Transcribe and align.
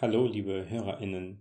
Hallo, 0.00 0.26
liebe 0.26 0.68
HörerInnen. 0.68 1.40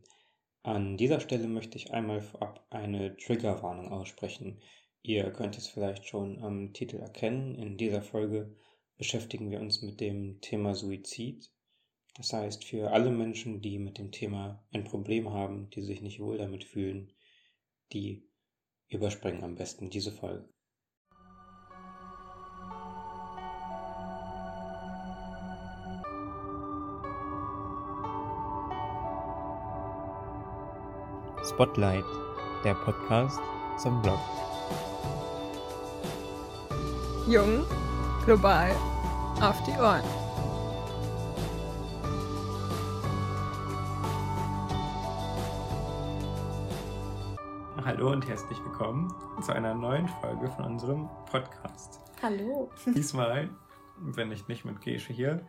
An 0.62 0.96
dieser 0.96 1.20
Stelle 1.20 1.48
möchte 1.48 1.76
ich 1.76 1.92
einmal 1.92 2.22
vorab 2.22 2.64
eine 2.70 3.18
Triggerwarnung 3.18 3.92
aussprechen. 3.92 4.62
Ihr 5.02 5.32
könnt 5.32 5.58
es 5.58 5.68
vielleicht 5.68 6.06
schon 6.06 6.38
am 6.38 6.72
Titel 6.72 6.98
erkennen. 6.98 7.56
In 7.56 7.78
dieser 7.78 8.04
Folge 8.04 8.56
beschäftigen 8.96 9.50
wir 9.50 9.60
uns 9.60 9.82
mit 9.82 10.00
dem 10.00 10.40
Thema 10.42 10.76
Suizid. 10.76 11.50
Das 12.14 12.32
heißt, 12.32 12.64
für 12.64 12.92
alle 12.92 13.10
Menschen, 13.10 13.60
die 13.60 13.80
mit 13.80 13.98
dem 13.98 14.12
Thema 14.12 14.64
ein 14.72 14.84
Problem 14.84 15.32
haben, 15.32 15.72
die 15.72 15.82
sich 15.82 16.04
nicht 16.04 16.20
wohl 16.20 16.38
damit 16.38 16.64
fühlen, 16.64 17.12
die 17.92 18.30
überspringen 18.88 19.44
am 19.44 19.56
besten 19.56 19.90
diese 19.90 20.12
Folge. 20.12 20.48
Spotlight, 31.54 32.04
der 32.64 32.74
Podcast 32.74 33.40
zum 33.78 34.02
Blog. 34.02 34.18
Jung, 37.30 37.64
global, 38.26 38.72
auf 39.40 39.62
die 39.62 39.72
Ohren. 39.74 40.02
Hallo 47.86 48.12
und 48.12 48.28
herzlich 48.28 48.58
willkommen 48.66 49.14
zu 49.44 49.54
einer 49.54 49.76
neuen 49.76 50.08
Folge 50.08 50.50
von 50.50 50.66
unserem 50.66 51.08
Podcast. 51.30 52.00
Hallo. 52.24 52.72
Diesmal 52.88 53.52
bin 54.00 54.32
ich 54.32 54.48
nicht 54.48 54.66
mit 54.66 54.82
Gesche 54.82 55.14
hier. 55.14 55.46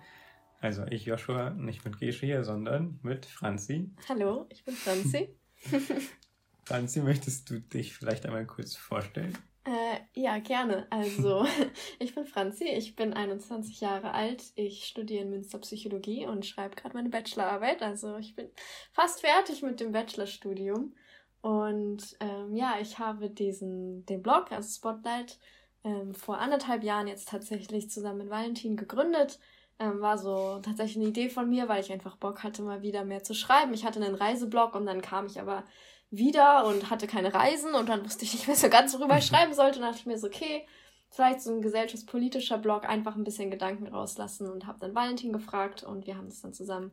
Also 0.61 0.85
ich 0.91 1.07
Joshua, 1.07 1.49
nicht 1.49 1.83
mit 1.87 1.99
Gesche 1.99 2.27
hier, 2.27 2.45
sondern 2.45 2.99
mit 3.02 3.25
Franzi. 3.25 3.91
Hallo, 4.07 4.45
ich 4.51 4.66
bin 4.66 4.75
Franzi. 4.75 5.35
Franzi, 6.65 7.01
möchtest 7.01 7.51
du 7.51 7.60
dich 7.60 7.95
vielleicht 7.95 8.24
einmal 8.26 8.46
kurz 8.46 8.74
vorstellen? 8.74 9.37
Äh, 9.65 10.01
ja, 10.21 10.38
gerne. 10.38 10.87
Also, 10.90 11.46
ich 11.98 12.15
bin 12.15 12.26
Franzi, 12.26 12.65
ich 12.65 12.96
bin 12.96 13.15
21 13.15 13.80
Jahre 13.80 14.12
alt, 14.12 14.43
ich 14.56 14.84
studiere 14.84 15.24
in 15.24 15.30
Münster 15.30 15.59
Psychologie 15.59 16.26
und 16.26 16.45
schreibe 16.45 16.76
gerade 16.76 16.95
meine 16.95 17.09
Bachelorarbeit. 17.09 17.82
Also, 17.82 18.16
ich 18.18 18.34
bin 18.34 18.51
fast 18.93 19.21
fertig 19.21 19.62
mit 19.62 19.80
dem 19.80 19.93
Bachelorstudium. 19.93 20.95
Und 21.40 22.16
ähm, 22.21 22.54
ja, 22.54 22.76
ich 22.80 22.99
habe 22.99 23.28
diesen, 23.28 24.06
den 24.06 24.23
Blog, 24.23 24.51
also 24.51 24.68
Spotlight, 24.68 25.38
ähm, 25.84 26.15
vor 26.15 26.38
anderthalb 26.38 26.82
Jahren 26.82 27.06
jetzt 27.06 27.28
tatsächlich 27.28 27.90
zusammen 27.90 28.18
mit 28.18 28.30
Valentin 28.30 28.76
gegründet. 28.76 29.38
Ähm, 29.79 30.01
war 30.01 30.19
so 30.19 30.61
tatsächlich 30.63 30.97
eine 30.97 31.09
Idee 31.09 31.29
von 31.29 31.49
mir, 31.49 31.69
weil 31.69 31.83
ich 31.83 31.93
einfach 31.93 32.17
Bock 32.17 32.43
hatte, 32.43 32.63
mal 32.63 32.83
wieder 32.83 33.05
mehr 33.05 33.25
zu 33.25 33.35
schreiben. 33.35 33.75
Ich 33.75 33.85
hatte 33.85 34.03
einen 34.03 34.15
Reiseblog 34.15 34.75
und 34.75 34.87
dann 34.87 35.03
kam 35.03 35.27
ich 35.27 35.41
aber 35.41 35.65
wieder 36.11 36.67
und 36.67 36.91
hatte 36.91 37.07
keine 37.07 37.35
Reisen 37.35 37.75
und 37.75 37.89
dann 37.89 38.05
wusste 38.05 38.25
ich 38.25 38.35
nicht 38.35 38.47
mehr 38.47 38.57
so 38.57 38.69
ganz, 38.69 38.97
worüber 38.99 39.19
ich 39.19 39.27
schreiben 39.27 39.52
sollte. 39.52 39.79
Und 39.79 39.85
dachte 39.85 39.99
ich 39.99 40.07
mir 40.07 40.19
so, 40.19 40.29
okay, 40.29 40.67
vielleicht 41.11 41.43
so 41.43 41.52
ein 41.52 41.63
gesellschaftspolitischer 41.63 42.59
Blog, 42.59 42.89
einfach 42.89 43.17
ein 43.17 43.25
bisschen 43.25 43.51
Gedanken 43.51 43.87
rauslassen 43.87 44.51
und 44.51 44.67
habe 44.67 44.79
dann 44.80 44.95
Valentin 44.95 45.33
gefragt 45.33 45.83
und 45.83 46.07
wir 46.07 46.17
haben 46.17 46.27
es 46.27 46.41
dann 46.41 46.52
zusammen 46.52 46.93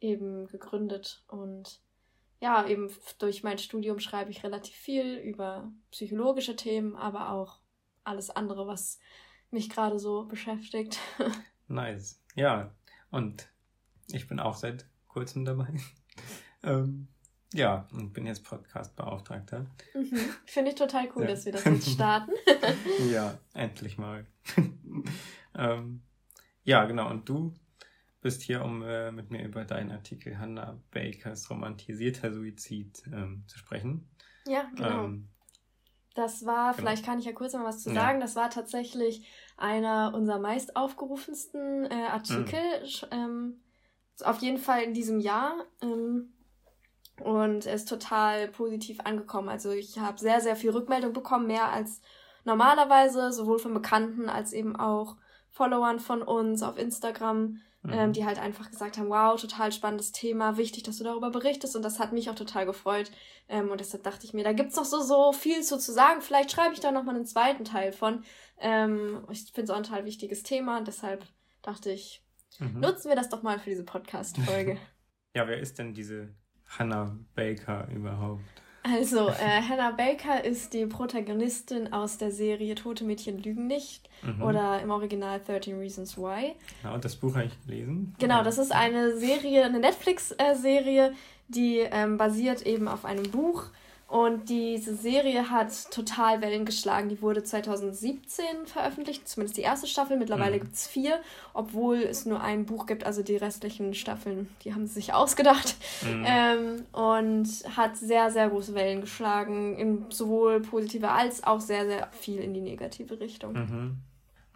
eben 0.00 0.46
gegründet 0.46 1.22
und 1.28 1.80
ja, 2.40 2.66
eben 2.66 2.90
durch 3.18 3.42
mein 3.42 3.58
Studium 3.58 3.98
schreibe 3.98 4.30
ich 4.30 4.42
relativ 4.44 4.74
viel 4.74 5.16
über 5.16 5.70
psychologische 5.90 6.56
Themen, 6.56 6.96
aber 6.96 7.32
auch 7.32 7.60
alles 8.02 8.30
andere, 8.30 8.66
was 8.66 8.98
mich 9.50 9.68
gerade 9.68 9.98
so 9.98 10.24
beschäftigt. 10.24 10.98
Nice. 11.70 12.20
Ja, 12.34 12.74
und 13.10 13.48
ich 14.08 14.26
bin 14.26 14.40
auch 14.40 14.56
seit 14.56 14.86
kurzem 15.06 15.44
dabei. 15.44 15.68
ähm, 16.64 17.06
ja, 17.54 17.86
und 17.92 18.12
bin 18.12 18.26
jetzt 18.26 18.44
Podcast-Beauftragter. 18.44 19.66
Mhm. 19.94 20.18
Finde 20.44 20.70
ich 20.70 20.76
total 20.76 21.08
cool, 21.14 21.22
ja. 21.22 21.28
dass 21.30 21.44
wir 21.44 21.52
das 21.52 21.64
jetzt 21.64 21.90
starten. 21.94 22.32
ja, 23.12 23.38
endlich 23.54 23.98
mal. 23.98 24.26
ähm, 25.54 26.02
ja, 26.64 26.84
genau. 26.84 27.08
Und 27.08 27.28
du 27.28 27.54
bist 28.20 28.42
hier, 28.42 28.64
um 28.64 28.82
äh, 28.82 29.12
mit 29.12 29.30
mir 29.30 29.44
über 29.44 29.64
deinen 29.64 29.92
Artikel 29.92 30.38
Hannah 30.38 30.80
Bakers 30.90 31.50
romantisierter 31.50 32.32
Suizid 32.32 33.02
ähm, 33.06 33.44
zu 33.46 33.58
sprechen. 33.58 34.08
Ja, 34.46 34.68
genau. 34.74 35.04
Ähm, 35.04 35.28
das 36.14 36.44
war, 36.44 36.72
genau. 36.72 36.82
vielleicht 36.82 37.04
kann 37.04 37.18
ich 37.18 37.24
ja 37.24 37.32
kurz 37.32 37.52
mal 37.54 37.64
was 37.64 37.82
zu 37.82 37.94
sagen, 37.94 38.18
ja. 38.18 38.26
das 38.26 38.36
war 38.36 38.50
tatsächlich 38.50 39.26
einer 39.60 40.12
unserer 40.14 40.38
meist 40.38 40.76
aufgerufensten 40.76 41.84
äh, 41.86 42.06
Artikel, 42.10 42.60
mhm. 42.60 43.08
ähm, 43.10 43.60
auf 44.24 44.38
jeden 44.38 44.58
Fall 44.58 44.82
in 44.82 44.94
diesem 44.94 45.20
Jahr. 45.20 45.54
Ähm, 45.82 46.32
und 47.22 47.66
er 47.66 47.74
ist 47.74 47.88
total 47.88 48.48
positiv 48.48 49.00
angekommen. 49.00 49.48
Also 49.48 49.70
ich 49.70 49.98
habe 49.98 50.18
sehr, 50.18 50.40
sehr 50.40 50.56
viel 50.56 50.70
Rückmeldung 50.70 51.12
bekommen, 51.12 51.46
mehr 51.46 51.70
als 51.70 52.00
normalerweise, 52.44 53.32
sowohl 53.32 53.58
von 53.58 53.74
Bekannten 53.74 54.28
als 54.28 54.52
eben 54.52 54.76
auch 54.76 55.16
Followern 55.50 55.98
von 55.98 56.22
uns 56.22 56.62
auf 56.62 56.78
Instagram 56.78 57.60
mhm. 57.82 57.92
ähm, 57.92 58.12
die 58.12 58.24
halt 58.24 58.38
einfach 58.38 58.70
gesagt 58.70 58.98
haben, 58.98 59.08
wow, 59.08 59.40
total 59.40 59.72
spannendes 59.72 60.12
Thema, 60.12 60.56
wichtig, 60.56 60.82
dass 60.82 60.98
du 60.98 61.04
darüber 61.04 61.30
berichtest 61.30 61.76
und 61.76 61.82
das 61.82 61.98
hat 61.98 62.12
mich 62.12 62.30
auch 62.30 62.34
total 62.34 62.66
gefreut 62.66 63.10
ähm, 63.48 63.70
und 63.70 63.80
deshalb 63.80 64.02
dachte 64.02 64.26
ich 64.26 64.34
mir, 64.34 64.44
da 64.44 64.52
gibt's 64.52 64.76
noch 64.76 64.84
so, 64.84 65.00
so 65.00 65.32
viel 65.32 65.62
zu, 65.62 65.78
zu 65.78 65.92
sagen, 65.92 66.20
vielleicht 66.20 66.52
schreibe 66.52 66.74
ich 66.74 66.80
da 66.80 66.92
nochmal 66.92 67.16
einen 67.16 67.26
zweiten 67.26 67.64
Teil 67.64 67.92
von. 67.92 68.24
Ähm, 68.58 69.26
ich 69.30 69.52
finde 69.52 69.64
es 69.64 69.70
auch 69.70 69.76
ein 69.76 69.84
total 69.84 70.04
wichtiges 70.04 70.42
Thema 70.42 70.78
und 70.78 70.88
deshalb 70.88 71.24
dachte 71.62 71.90
ich, 71.90 72.22
mhm. 72.58 72.80
nutzen 72.80 73.08
wir 73.08 73.16
das 73.16 73.28
doch 73.28 73.42
mal 73.42 73.58
für 73.58 73.70
diese 73.70 73.84
Podcast-Folge. 73.84 74.78
ja, 75.34 75.46
wer 75.48 75.58
ist 75.58 75.78
denn 75.78 75.94
diese 75.94 76.34
Hannah 76.66 77.16
Baker 77.34 77.88
überhaupt? 77.88 78.44
Also, 78.82 79.28
äh, 79.28 79.62
Hannah 79.68 79.90
Baker 79.90 80.44
ist 80.44 80.72
die 80.72 80.86
Protagonistin 80.86 81.92
aus 81.92 82.16
der 82.16 82.30
Serie 82.30 82.74
Tote 82.74 83.04
Mädchen 83.04 83.42
lügen 83.42 83.66
nicht 83.66 84.08
mhm. 84.22 84.42
oder 84.42 84.80
im 84.80 84.90
Original 84.90 85.40
13 85.40 85.78
Reasons 85.78 86.16
Why. 86.16 86.54
Genau, 86.82 86.94
und 86.94 87.04
das 87.04 87.16
Buch 87.16 87.34
habe 87.34 87.46
ich 87.46 87.66
gelesen. 87.66 88.14
Genau, 88.18 88.42
das 88.42 88.58
ist 88.58 88.72
eine 88.72 89.16
Serie, 89.18 89.64
eine 89.64 89.80
Netflix-Serie, 89.80 91.12
die 91.48 91.78
ähm, 91.78 92.16
basiert 92.16 92.62
eben 92.66 92.88
auf 92.88 93.04
einem 93.04 93.30
Buch 93.30 93.64
und 94.10 94.48
diese 94.48 94.96
Serie 94.96 95.50
hat 95.50 95.92
total 95.92 96.40
Wellen 96.40 96.64
geschlagen. 96.64 97.08
Die 97.08 97.22
wurde 97.22 97.44
2017 97.44 98.44
veröffentlicht, 98.66 99.28
zumindest 99.28 99.56
die 99.56 99.60
erste 99.60 99.86
Staffel. 99.86 100.18
Mittlerweile 100.18 100.56
mhm. 100.56 100.62
gibt 100.62 100.74
es 100.74 100.88
vier, 100.88 101.20
obwohl 101.54 101.98
es 101.98 102.26
nur 102.26 102.40
ein 102.40 102.66
Buch 102.66 102.86
gibt. 102.86 103.06
Also 103.06 103.22
die 103.22 103.36
restlichen 103.36 103.94
Staffeln, 103.94 104.48
die 104.64 104.74
haben 104.74 104.88
sie 104.88 104.94
sich 104.94 105.14
ausgedacht. 105.14 105.76
Mhm. 106.02 106.24
Ähm, 106.26 106.82
und 106.90 107.48
hat 107.76 107.96
sehr, 107.98 108.32
sehr 108.32 108.48
große 108.48 108.74
Wellen 108.74 109.00
geschlagen, 109.00 109.78
in 109.78 110.06
sowohl 110.10 110.60
positive 110.60 111.12
als 111.12 111.44
auch 111.44 111.60
sehr, 111.60 111.86
sehr 111.86 112.08
viel 112.10 112.40
in 112.40 112.52
die 112.52 112.62
negative 112.62 113.20
Richtung. 113.20 113.52
Mhm. 113.52 113.98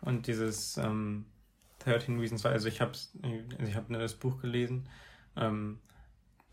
Und 0.01 0.27
dieses 0.27 0.79
ähm, 0.79 1.27
13 1.79 2.19
Reasons, 2.19 2.45
also 2.45 2.67
ich 2.67 2.81
habe 2.81 2.93
ich 3.65 3.77
hab 3.77 3.89
nur 3.89 4.01
das 4.01 4.15
Buch 4.15 4.41
gelesen. 4.41 4.89
Ähm, 5.37 5.79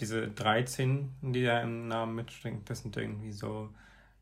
diese 0.01 0.27
13, 0.27 1.09
die 1.21 1.43
da 1.43 1.61
im 1.61 1.87
Namen 1.87 2.15
mitstecken, 2.15 2.63
das 2.65 2.81
sind 2.81 2.97
irgendwie 2.97 3.31
so 3.31 3.69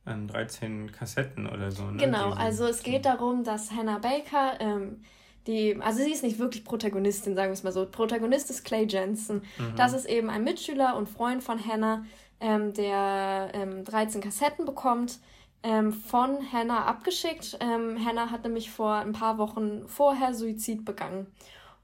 ähm, 0.05 0.27
13 0.27 0.91
Kassetten 0.91 1.47
oder 1.47 1.71
so. 1.71 1.83
Ne? 1.83 1.97
Genau, 1.97 2.31
also 2.31 2.65
es 2.65 2.83
geht 2.83 3.05
darum, 3.05 3.43
dass 3.43 3.71
Hannah 3.71 3.99
Baker, 3.99 4.59
ähm, 4.59 5.01
die, 5.47 5.77
also 5.81 6.03
sie 6.03 6.11
ist 6.11 6.23
nicht 6.23 6.37
wirklich 6.37 6.63
Protagonistin, 6.65 7.35
sagen 7.35 7.49
wir 7.49 7.53
es 7.53 7.63
mal 7.63 7.71
so. 7.71 7.85
Protagonist 7.85 8.49
ist 8.49 8.65
Clay 8.65 8.85
Jensen. 8.87 9.43
Mhm. 9.57 9.75
Das 9.75 9.93
ist 9.93 10.05
eben 10.05 10.29
ein 10.29 10.43
Mitschüler 10.43 10.95
und 10.97 11.07
Freund 11.07 11.43
von 11.43 11.65
Hannah, 11.65 12.05
ähm, 12.39 12.73
der 12.73 13.51
13 13.83 14.21
ähm, 14.21 14.21
Kassetten 14.21 14.65
bekommt. 14.65 15.19
Ähm, 15.61 15.91
von 15.91 16.37
Hannah 16.53 16.85
abgeschickt. 16.85 17.57
Ähm, 17.59 17.97
Hannah 18.05 18.31
hat 18.31 18.43
nämlich 18.43 18.71
vor 18.71 18.95
ein 18.95 19.11
paar 19.11 19.37
Wochen 19.37 19.87
vorher 19.87 20.33
Suizid 20.33 20.85
begangen. 20.85 21.27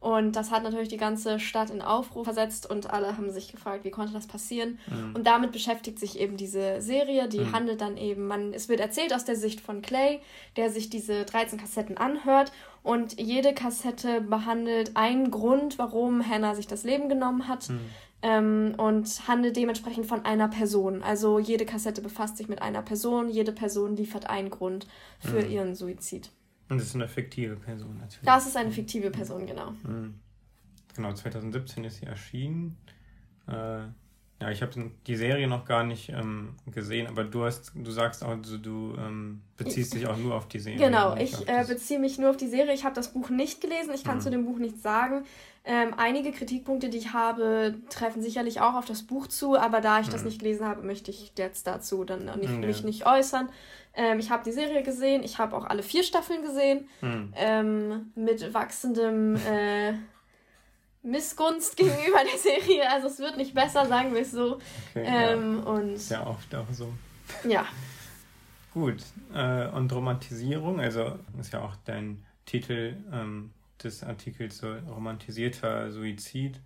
Und 0.05 0.35
das 0.35 0.51
hat 0.51 0.61
natürlich 0.61 0.89
die 0.89 0.97
ganze 0.97 1.39
Stadt 1.39 1.71
in 1.71 1.81
Aufruhr 1.81 2.23
versetzt 2.23 2.69
und 2.69 2.91
alle 2.93 3.17
haben 3.17 3.31
sich 3.31 3.51
gefragt, 3.51 3.85
wie 3.85 3.89
konnte 3.89 4.13
das 4.13 4.27
passieren? 4.27 4.77
Mhm. 4.85 5.15
Und 5.15 5.25
damit 5.25 5.51
beschäftigt 5.51 5.97
sich 5.97 6.19
eben 6.19 6.37
diese 6.37 6.79
Serie, 6.79 7.27
die 7.27 7.39
mhm. 7.39 7.51
handelt 7.53 7.81
dann 7.81 7.97
eben, 7.97 8.27
man, 8.27 8.53
es 8.53 8.69
wird 8.69 8.81
erzählt 8.81 9.15
aus 9.15 9.25
der 9.25 9.35
Sicht 9.35 9.61
von 9.61 9.81
Clay, 9.81 10.19
der 10.57 10.69
sich 10.69 10.91
diese 10.91 11.25
13 11.25 11.57
Kassetten 11.57 11.97
anhört 11.97 12.51
und 12.83 13.19
jede 13.19 13.55
Kassette 13.55 14.21
behandelt 14.21 14.91
einen 14.93 15.31
Grund, 15.31 15.79
warum 15.79 16.23
Hannah 16.23 16.53
sich 16.53 16.67
das 16.67 16.83
Leben 16.83 17.09
genommen 17.09 17.47
hat. 17.47 17.69
Mhm. 17.69 17.79
Ähm, 18.21 18.75
und 18.77 19.27
handelt 19.27 19.57
dementsprechend 19.57 20.05
von 20.05 20.23
einer 20.23 20.47
Person. 20.47 21.01
Also 21.01 21.39
jede 21.39 21.65
Kassette 21.65 22.01
befasst 22.01 22.37
sich 22.37 22.47
mit 22.47 22.61
einer 22.61 22.83
Person, 22.83 23.29
jede 23.29 23.51
Person 23.51 23.97
liefert 23.97 24.29
einen 24.29 24.51
Grund 24.51 24.85
für 25.19 25.41
mhm. 25.43 25.51
ihren 25.51 25.75
Suizid. 25.75 26.29
Und 26.69 26.79
das 26.79 26.87
ist 26.87 26.95
eine 26.95 27.07
fiktive 27.07 27.55
Person 27.55 27.97
natürlich. 27.97 28.25
Das 28.25 28.47
ist 28.47 28.57
eine 28.57 28.71
fiktive 28.71 29.11
Person, 29.11 29.45
genau. 29.45 29.71
Mhm. 29.83 30.15
Genau, 30.95 31.13
2017 31.13 31.83
ist 31.83 31.97
sie 31.97 32.05
erschienen. 32.05 32.77
Äh, 33.47 33.83
ja, 34.45 34.51
ich 34.51 34.61
habe 34.61 34.91
die 35.07 35.15
Serie 35.15 35.47
noch 35.47 35.65
gar 35.65 35.83
nicht 35.83 36.09
ähm, 36.09 36.55
gesehen, 36.71 37.07
aber 37.07 37.23
du 37.23 37.45
hast, 37.45 37.71
du 37.73 37.89
sagst 37.89 38.23
auch, 38.23 38.35
du, 38.35 38.57
du 38.57 38.95
ähm, 38.97 39.41
beziehst 39.57 39.95
dich 39.95 40.05
auch 40.05 40.17
nur 40.17 40.35
auf 40.35 40.47
die 40.47 40.59
Serie. 40.59 40.77
Genau, 40.79 41.15
ich 41.15 41.47
äh, 41.47 41.63
beziehe 41.67 41.99
mich 41.99 42.19
nur 42.19 42.29
auf 42.29 42.37
die 42.37 42.47
Serie. 42.47 42.73
Ich 42.73 42.83
habe 42.83 42.93
das 42.93 43.11
Buch 43.11 43.29
nicht 43.29 43.59
gelesen, 43.59 43.91
ich 43.95 44.03
kann 44.03 44.17
mhm. 44.17 44.21
zu 44.21 44.29
dem 44.29 44.45
Buch 44.45 44.59
nichts 44.59 44.83
sagen. 44.83 45.23
Ähm, 45.63 45.95
einige 45.97 46.31
Kritikpunkte, 46.31 46.89
die 46.89 46.99
ich 46.99 47.13
habe, 47.13 47.73
treffen 47.89 48.21
sicherlich 48.21 48.61
auch 48.61 48.75
auf 48.75 48.85
das 48.85 49.01
Buch 49.01 49.25
zu, 49.25 49.57
aber 49.57 49.81
da 49.81 49.99
ich 49.99 50.07
mhm. 50.07 50.11
das 50.11 50.23
nicht 50.23 50.39
gelesen 50.39 50.67
habe, 50.67 50.83
möchte 50.83 51.09
ich 51.09 51.31
jetzt 51.37 51.65
dazu 51.65 52.03
dann 52.03 52.25
nicht, 52.39 52.53
mhm, 52.53 52.59
mich 52.59 52.83
nicht 52.83 53.07
äußern. 53.07 53.49
Ähm, 53.95 54.19
ich 54.19 54.29
habe 54.29 54.43
die 54.43 54.51
Serie 54.51 54.83
gesehen, 54.83 55.23
ich 55.23 55.39
habe 55.39 55.55
auch 55.55 55.65
alle 55.65 55.81
vier 55.81 56.03
Staffeln 56.03 56.43
gesehen, 56.43 56.87
mhm. 57.01 57.33
ähm, 57.35 58.11
mit 58.13 58.53
wachsendem 58.53 59.37
äh, 59.37 59.93
Missgunst 61.05 61.77
gegenüber 61.77 62.19
der 62.23 62.39
Serie. 62.39 62.89
Also 62.89 63.07
es 63.07 63.19
wird 63.19 63.37
nicht 63.37 63.53
besser, 63.53 63.85
sagen 63.85 64.13
wir 64.13 64.21
es 64.21 64.31
so. 64.31 64.59
Okay, 64.91 65.05
ähm, 65.05 65.61
ja. 65.63 65.71
Und 65.71 65.97
Sehr 65.97 66.27
oft 66.27 66.53
auch 66.55 66.67
so. 66.71 66.91
Ja. 67.47 67.65
Gut. 68.73 68.97
Äh, 69.33 69.67
und 69.69 69.91
Romantisierung, 69.93 70.79
also 70.79 71.17
ist 71.39 71.53
ja 71.53 71.61
auch 71.61 71.75
dein 71.85 72.23
Titel 72.45 72.97
ähm, 73.11 73.51
des 73.83 74.03
Artikels 74.03 74.57
so 74.57 74.73
romantisierter 74.89 75.91
Suizid. 75.91 76.59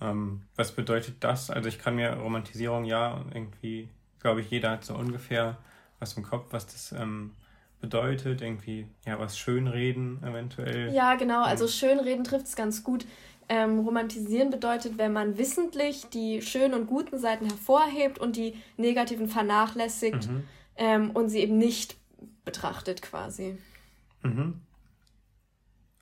Ähm, 0.00 0.42
was 0.56 0.72
bedeutet 0.72 1.16
das? 1.20 1.50
Also 1.50 1.68
ich 1.68 1.78
kann 1.78 1.96
mir 1.96 2.14
Romantisierung 2.14 2.84
ja 2.84 3.24
irgendwie, 3.32 3.88
glaube 4.20 4.40
ich, 4.40 4.50
jeder 4.50 4.72
hat 4.72 4.84
so 4.84 4.94
ungefähr 4.94 5.58
was 6.00 6.14
im 6.14 6.22
Kopf, 6.22 6.46
was 6.50 6.66
das 6.66 6.92
ähm, 6.92 7.32
bedeutet, 7.80 8.40
irgendwie, 8.40 8.86
ja, 9.06 9.18
was 9.18 9.38
Schönreden 9.38 10.22
eventuell. 10.22 10.92
Ja, 10.92 11.14
genau, 11.16 11.44
also 11.44 11.68
Schönreden 11.68 12.24
trifft 12.24 12.46
es 12.46 12.56
ganz 12.56 12.82
gut. 12.82 13.06
Ähm, 13.48 13.80
romantisieren 13.80 14.50
bedeutet, 14.50 14.96
wenn 14.98 15.12
man 15.12 15.36
wissentlich 15.36 16.06
die 16.06 16.40
schönen 16.42 16.74
und 16.74 16.86
guten 16.86 17.18
Seiten 17.18 17.46
hervorhebt 17.46 18.18
und 18.18 18.36
die 18.36 18.54
negativen 18.76 19.28
vernachlässigt 19.28 20.28
mhm. 20.28 20.44
ähm, 20.76 21.10
und 21.10 21.28
sie 21.28 21.40
eben 21.40 21.58
nicht 21.58 21.96
betrachtet 22.44 23.02
quasi. 23.02 23.58
Mhm. 24.22 24.60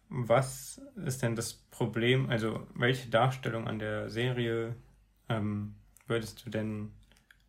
Was 0.09 0.81
ist 1.07 1.23
denn 1.23 1.37
das 1.37 1.55
Problem, 1.55 2.29
also 2.29 2.67
welche 2.75 3.09
Darstellung 3.09 3.67
an 3.67 3.79
der 3.79 4.11
Serie 4.11 4.77
ähm, 5.29 5.75
würdest 6.07 6.45
du 6.45 6.51
denn 6.51 6.93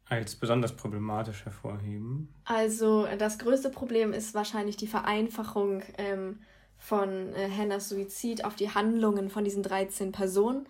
als 0.06 0.36
besonders 0.36 0.76
problematisch 0.76 1.46
hervorheben? 1.46 2.34
Also 2.46 3.08
das 3.18 3.40
größte 3.40 3.70
Problem 3.70 4.14
ist 4.14 4.34
wahrscheinlich 4.34 4.78
die 4.78 4.88
Vereinfachung 4.88 5.82
ähm, 5.98 6.40
von 6.84 7.34
äh, 7.34 7.50
Hannahs 7.50 7.88
Suizid 7.88 8.44
auf 8.44 8.56
die 8.56 8.70
Handlungen 8.70 9.30
von 9.30 9.46
diesen 9.46 9.64
13 9.64 10.12
Personen. 10.12 10.60
Mhm. 10.60 10.66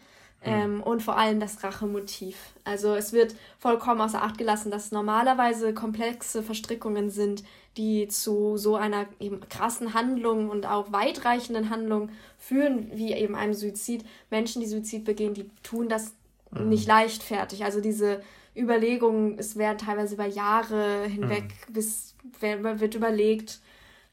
Ähm, 0.46 0.84
und 0.84 1.02
vor 1.02 1.18
allem 1.18 1.40
das 1.40 1.64
Rachemotiv. 1.64 2.38
Also 2.66 2.94
es 2.94 3.14
wird 3.14 3.36
vollkommen 3.58 4.00
außer 4.00 4.22
Acht 4.22 4.38
gelassen, 4.38 4.70
dass 4.70 4.92
normalerweise 4.92 5.74
komplexe 5.74 6.44
Verstrickungen 6.44 7.10
sind, 7.10 7.44
die 7.78 8.08
zu 8.10 8.58
so 8.58 8.76
einer 8.76 9.08
eben 9.20 9.40
krassen 9.50 9.96
Handlung 9.96 10.50
und 10.50 10.68
auch 10.68 10.92
weitreichenden 10.92 11.72
Handlung 11.72 12.10
führen, 12.38 12.92
wie 12.94 13.14
eben 13.14 13.36
einem 13.36 13.56
Suizid. 13.56 14.06
Menschen, 14.30 14.62
die 14.62 14.68
Suizid 14.68 15.06
begehen, 15.06 15.34
die 15.34 15.50
tun 15.64 15.90
das 15.90 16.14
mhm. 16.52 16.70
nicht 16.70 16.88
leichtfertig. 16.88 17.64
Also 17.64 17.82
diese 17.82 18.22
Überlegungen, 18.56 19.40
es 19.40 19.58
werden 19.58 19.80
teilweise 19.80 20.14
über 20.14 20.28
Jahre 20.28 21.06
hinweg, 21.06 21.46
mhm. 21.70 21.74
bis 21.74 22.14
wird 22.40 22.94
überlegt, 22.94 23.62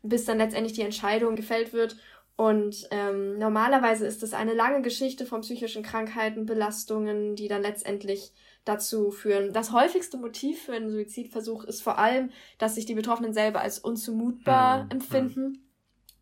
bis 0.03 0.25
dann 0.25 0.39
letztendlich 0.39 0.75
die 0.75 0.83
Entscheidung 0.83 1.37
gefällt 1.37 1.73
wird. 1.73 1.97
Und 2.37 2.89
ähm, 2.91 3.39
normalerweise 3.39 4.07
ist 4.07 4.23
es 4.23 4.33
eine 4.33 4.55
lange 4.55 4.81
Geschichte 4.81 5.27
von 5.27 5.43
psychischen 5.43 5.83
Krankheiten, 5.83 6.47
Belastungen, 6.47 7.37
die 7.37 7.49
dann 7.49 7.61
letztendlich 7.61 8.33
dazu 8.65 9.11
führen. 9.11 9.53
Das 9.53 9.73
häufigste 9.73 10.17
Motiv 10.17 10.63
für 10.63 10.73
einen 10.73 10.91
Suizidversuch 10.91 11.65
ist 11.65 11.83
vor 11.83 11.99
allem, 11.99 12.31
dass 12.57 12.77
sich 12.77 12.87
die 12.87 12.95
Betroffenen 12.95 13.35
selber 13.35 13.61
als 13.61 13.79
unzumutbar 13.79 14.85
mhm. 14.85 14.91
empfinden. 14.91 15.67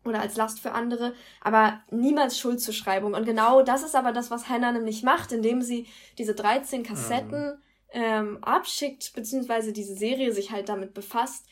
Oder 0.05 0.21
als 0.21 0.37
Last 0.37 0.61
für 0.61 0.71
andere, 0.71 1.13
aber 1.41 1.81
niemals 1.91 2.39
Schuldzuschreibung. 2.39 3.13
Und 3.13 3.25
genau 3.25 3.61
das 3.61 3.83
ist 3.83 3.95
aber 3.95 4.13
das, 4.13 4.31
was 4.31 4.47
Hannah 4.47 4.71
nämlich 4.71 5.03
macht, 5.03 5.33
indem 5.33 5.61
sie 5.61 5.87
diese 6.17 6.33
13 6.33 6.83
Kassetten 6.83 7.51
mhm. 7.51 7.61
ähm, 7.91 8.43
abschickt, 8.43 9.11
beziehungsweise 9.13 9.73
diese 9.73 9.95
Serie 9.95 10.31
sich 10.31 10.51
halt 10.51 10.69
damit 10.69 10.93
befasst, 10.93 11.45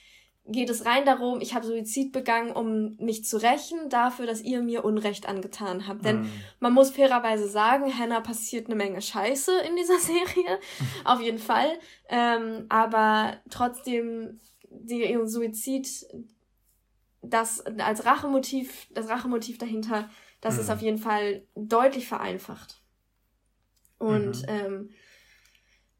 geht 0.48 0.70
es 0.70 0.86
rein 0.86 1.06
darum, 1.06 1.42
ich 1.42 1.54
habe 1.54 1.66
Suizid 1.66 2.12
begangen, 2.12 2.52
um 2.52 2.96
mich 2.98 3.26
zu 3.26 3.38
rächen 3.38 3.90
dafür, 3.90 4.26
dass 4.26 4.42
ihr 4.42 4.62
mir 4.62 4.86
Unrecht 4.86 5.28
angetan 5.28 5.88
habt. 5.88 6.06
Denn 6.06 6.22
mm. 6.22 6.32
man 6.60 6.74
muss 6.74 6.92
fairerweise 6.92 7.48
sagen, 7.48 7.92
Hannah 7.98 8.22
passiert 8.22 8.68
eine 8.68 8.76
Menge 8.76 9.02
Scheiße 9.02 9.52
in 9.68 9.76
dieser 9.76 10.00
Serie, 10.00 10.60
auf 11.04 11.22
jeden 11.22 11.40
Fall. 11.40 11.68
Ähm, 12.10 12.66
aber 12.70 13.38
trotzdem, 13.50 14.40
die, 14.70 15.04
ihren 15.04 15.28
Suizid, 15.28 15.88
das 17.22 17.62
als 17.62 18.06
Rachemotiv, 18.06 18.88
das 18.92 19.10
Rachemotiv 19.10 19.58
dahinter, 19.58 20.10
das 20.40 20.58
mm. 20.58 20.60
ist 20.60 20.70
auf 20.70 20.82
jeden 20.82 21.00
Fall 21.00 21.44
deutlich 21.56 22.08
vereinfacht. 22.08 22.82
Und 24.00 24.44
mhm. 24.44 24.48
ähm, 24.48 24.90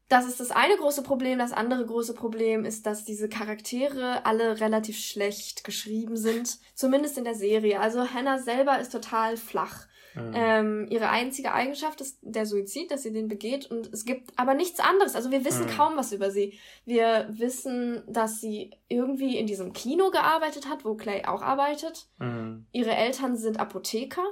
das 0.08 0.26
ist 0.26 0.40
das 0.40 0.50
eine 0.50 0.76
große 0.76 1.02
Problem. 1.02 1.38
Das 1.38 1.52
andere 1.52 1.84
große 1.84 2.14
Problem 2.14 2.64
ist, 2.64 2.86
dass 2.86 3.04
diese 3.04 3.28
Charaktere 3.28 4.24
alle 4.24 4.58
relativ 4.58 4.98
schlecht 4.98 5.64
geschrieben 5.64 6.16
sind. 6.16 6.58
Zumindest 6.74 7.18
in 7.18 7.24
der 7.24 7.34
Serie. 7.34 7.80
Also 7.80 8.08
Hannah 8.08 8.38
selber 8.38 8.78
ist 8.78 8.90
total 8.90 9.36
flach. 9.36 9.86
Mhm. 10.14 10.32
Ähm, 10.34 10.86
ihre 10.88 11.10
einzige 11.10 11.52
Eigenschaft 11.52 12.00
ist 12.00 12.18
der 12.22 12.46
Suizid, 12.46 12.90
dass 12.90 13.02
sie 13.02 13.12
den 13.12 13.28
begeht. 13.28 13.70
Und 13.70 13.92
es 13.92 14.06
gibt 14.06 14.32
aber 14.36 14.54
nichts 14.54 14.80
anderes. 14.80 15.14
Also 15.14 15.30
wir 15.30 15.44
wissen 15.44 15.66
mhm. 15.66 15.76
kaum 15.76 15.96
was 15.96 16.12
über 16.12 16.30
sie. 16.30 16.58
Wir 16.86 17.26
wissen, 17.28 18.02
dass 18.06 18.40
sie 18.40 18.70
irgendwie 18.88 19.36
in 19.36 19.46
diesem 19.46 19.74
Kino 19.74 20.10
gearbeitet 20.10 20.70
hat, 20.70 20.86
wo 20.86 20.94
Clay 20.94 21.26
auch 21.26 21.42
arbeitet. 21.42 22.08
Mhm. 22.18 22.66
Ihre 22.72 22.94
Eltern 22.96 23.36
sind 23.36 23.60
Apotheker. 23.60 24.24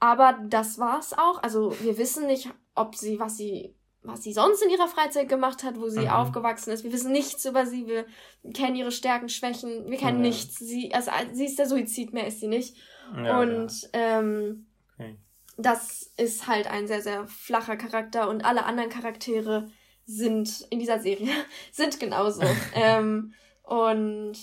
Aber 0.00 0.38
das 0.48 0.78
war's 0.78 1.14
auch. 1.16 1.42
Also 1.42 1.74
wir 1.80 1.96
wissen 1.96 2.26
nicht, 2.26 2.50
ob 2.74 2.94
sie, 2.94 3.18
was 3.18 3.38
sie 3.38 3.74
was 4.04 4.22
sie 4.22 4.32
sonst 4.32 4.62
in 4.62 4.70
ihrer 4.70 4.88
Freizeit 4.88 5.28
gemacht 5.28 5.62
hat, 5.62 5.78
wo 5.78 5.88
sie 5.88 6.00
mhm. 6.00 6.08
aufgewachsen 6.08 6.72
ist. 6.72 6.82
Wir 6.82 6.92
wissen 6.92 7.12
nichts 7.12 7.44
über 7.44 7.66
sie, 7.66 7.86
wir 7.86 8.04
kennen 8.52 8.76
ihre 8.76 8.90
Stärken, 8.90 9.28
Schwächen, 9.28 9.90
wir 9.90 9.98
kennen 9.98 10.18
mhm. 10.18 10.24
nichts. 10.24 10.58
Sie, 10.58 10.92
also 10.92 11.10
sie 11.32 11.44
ist 11.44 11.58
der 11.58 11.66
Suizid, 11.66 12.12
mehr 12.12 12.26
ist 12.26 12.40
sie 12.40 12.48
nicht. 12.48 12.76
Ja, 13.16 13.40
und 13.40 13.82
ja. 13.82 13.88
Ähm, 13.92 14.66
okay. 14.94 15.16
das 15.56 16.12
ist 16.16 16.46
halt 16.48 16.66
ein 16.66 16.86
sehr, 16.86 17.02
sehr 17.02 17.26
flacher 17.26 17.76
Charakter 17.76 18.28
und 18.28 18.44
alle 18.44 18.64
anderen 18.64 18.90
Charaktere 18.90 19.70
sind 20.04 20.66
in 20.70 20.80
dieser 20.80 20.98
Serie, 20.98 21.32
sind 21.72 22.00
genauso. 22.00 22.42
ähm, 22.74 23.34
und 23.62 24.36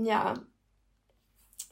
ja, 0.00 0.34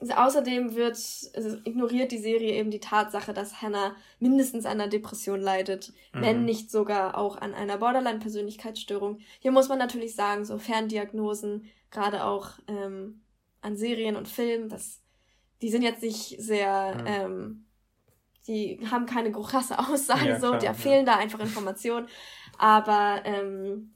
Außerdem 0.08 0.76
wird, 0.76 0.96
also 1.34 1.58
ignoriert 1.64 2.10
die 2.10 2.18
Serie 2.18 2.54
eben 2.54 2.70
die 2.70 2.80
Tatsache, 2.80 3.34
dass 3.34 3.60
Hannah 3.60 3.94
mindestens 4.18 4.64
an 4.64 4.80
einer 4.80 4.88
Depression 4.88 5.42
leidet, 5.42 5.92
mhm. 6.14 6.22
wenn 6.22 6.44
nicht 6.46 6.70
sogar 6.70 7.18
auch 7.18 7.36
an 7.36 7.52
einer 7.52 7.76
Borderline-Persönlichkeitsstörung. 7.76 9.18
Hier 9.40 9.52
muss 9.52 9.68
man 9.68 9.78
natürlich 9.78 10.14
sagen, 10.14 10.46
so 10.46 10.56
Ferndiagnosen, 10.56 11.66
gerade 11.90 12.24
auch 12.24 12.52
ähm, 12.66 13.20
an 13.60 13.76
Serien 13.76 14.16
und 14.16 14.26
Filmen, 14.26 14.70
das, 14.70 15.02
die 15.60 15.68
sind 15.68 15.82
jetzt 15.82 16.02
nicht 16.02 16.40
sehr, 16.40 16.94
mhm. 16.94 17.06
ähm, 17.06 17.64
die 18.46 18.80
haben 18.90 19.04
keine 19.04 19.32
krasse 19.32 19.78
Aussage, 19.78 20.30
ja, 20.30 20.40
so, 20.40 20.48
klar, 20.48 20.58
da 20.60 20.66
ja. 20.66 20.74
fehlen 20.74 21.04
da 21.04 21.16
einfach 21.16 21.40
Informationen. 21.40 22.08
Aber 22.56 23.20
ähm, 23.24 23.92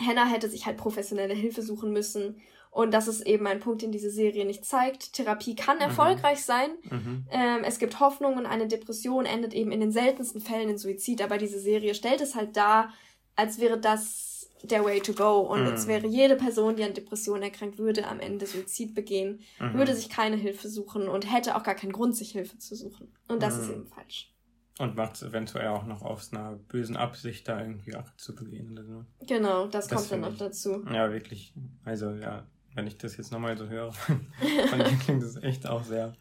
Hannah 0.00 0.26
hätte 0.26 0.48
sich 0.48 0.64
halt 0.64 0.78
professionelle 0.78 1.34
Hilfe 1.34 1.60
suchen 1.60 1.92
müssen 1.92 2.40
und 2.78 2.92
das 2.92 3.08
ist 3.08 3.22
eben 3.22 3.44
ein 3.48 3.58
Punkt, 3.58 3.82
den 3.82 3.90
diese 3.90 4.08
Serie 4.08 4.44
nicht 4.44 4.64
zeigt. 4.64 5.12
Therapie 5.14 5.56
kann 5.56 5.78
mhm. 5.78 5.82
erfolgreich 5.82 6.38
mhm. 6.38 6.42
sein. 6.42 6.70
Mhm. 6.88 7.26
Ähm, 7.28 7.64
es 7.64 7.80
gibt 7.80 7.98
Hoffnung 7.98 8.36
und 8.36 8.46
eine 8.46 8.68
Depression 8.68 9.26
endet 9.26 9.52
eben 9.52 9.72
in 9.72 9.80
den 9.80 9.90
seltensten 9.90 10.40
Fällen 10.40 10.68
in 10.68 10.78
Suizid. 10.78 11.20
Aber 11.20 11.38
diese 11.38 11.58
Serie 11.58 11.96
stellt 11.96 12.20
es 12.20 12.36
halt 12.36 12.56
dar, 12.56 12.92
als 13.34 13.58
wäre 13.58 13.80
das 13.80 14.48
der 14.62 14.84
Way 14.84 15.00
to 15.00 15.12
go. 15.12 15.40
Und 15.40 15.62
mhm. 15.62 15.70
als 15.70 15.88
wäre 15.88 16.06
jede 16.06 16.36
Person, 16.36 16.76
die 16.76 16.84
an 16.84 16.94
Depressionen 16.94 17.42
erkrankt 17.42 17.78
würde, 17.78 18.06
am 18.06 18.20
Ende 18.20 18.46
Suizid 18.46 18.94
begehen, 18.94 19.40
mhm. 19.58 19.74
würde 19.74 19.96
sich 19.96 20.08
keine 20.08 20.36
Hilfe 20.36 20.68
suchen 20.68 21.08
und 21.08 21.34
hätte 21.34 21.56
auch 21.56 21.64
gar 21.64 21.74
keinen 21.74 21.90
Grund, 21.90 22.14
sich 22.14 22.30
Hilfe 22.30 22.58
zu 22.58 22.76
suchen. 22.76 23.12
Und 23.26 23.42
das 23.42 23.58
ist 23.58 23.66
mhm. 23.66 23.72
eben 23.72 23.86
falsch. 23.86 24.32
Und 24.78 24.94
macht 24.94 25.16
es 25.16 25.22
eventuell 25.24 25.66
auch 25.66 25.84
noch 25.84 26.02
aus 26.02 26.32
einer 26.32 26.52
bösen 26.68 26.96
Absicht, 26.96 27.48
da 27.48 27.60
irgendwie 27.60 27.96
Akt 27.96 28.20
zu 28.20 28.36
begehen 28.36 28.70
oder 28.70 28.84
so. 28.84 29.04
Genau, 29.26 29.66
das, 29.66 29.88
das 29.88 29.98
kommt 29.98 30.12
dann 30.12 30.20
noch 30.20 30.38
dazu. 30.38 30.84
Ja, 30.92 31.10
wirklich. 31.10 31.52
Also 31.84 32.12
ja, 32.12 32.46
wenn 32.78 32.86
ich 32.86 32.96
das 32.96 33.16
jetzt 33.16 33.32
nochmal 33.32 33.58
so 33.58 33.68
höre, 33.68 33.92
von 34.70 34.78
dir 34.78 34.98
klingt 35.04 35.22
das 35.22 35.36
echt 35.42 35.66
auch 35.66 35.82
sehr 35.82 36.14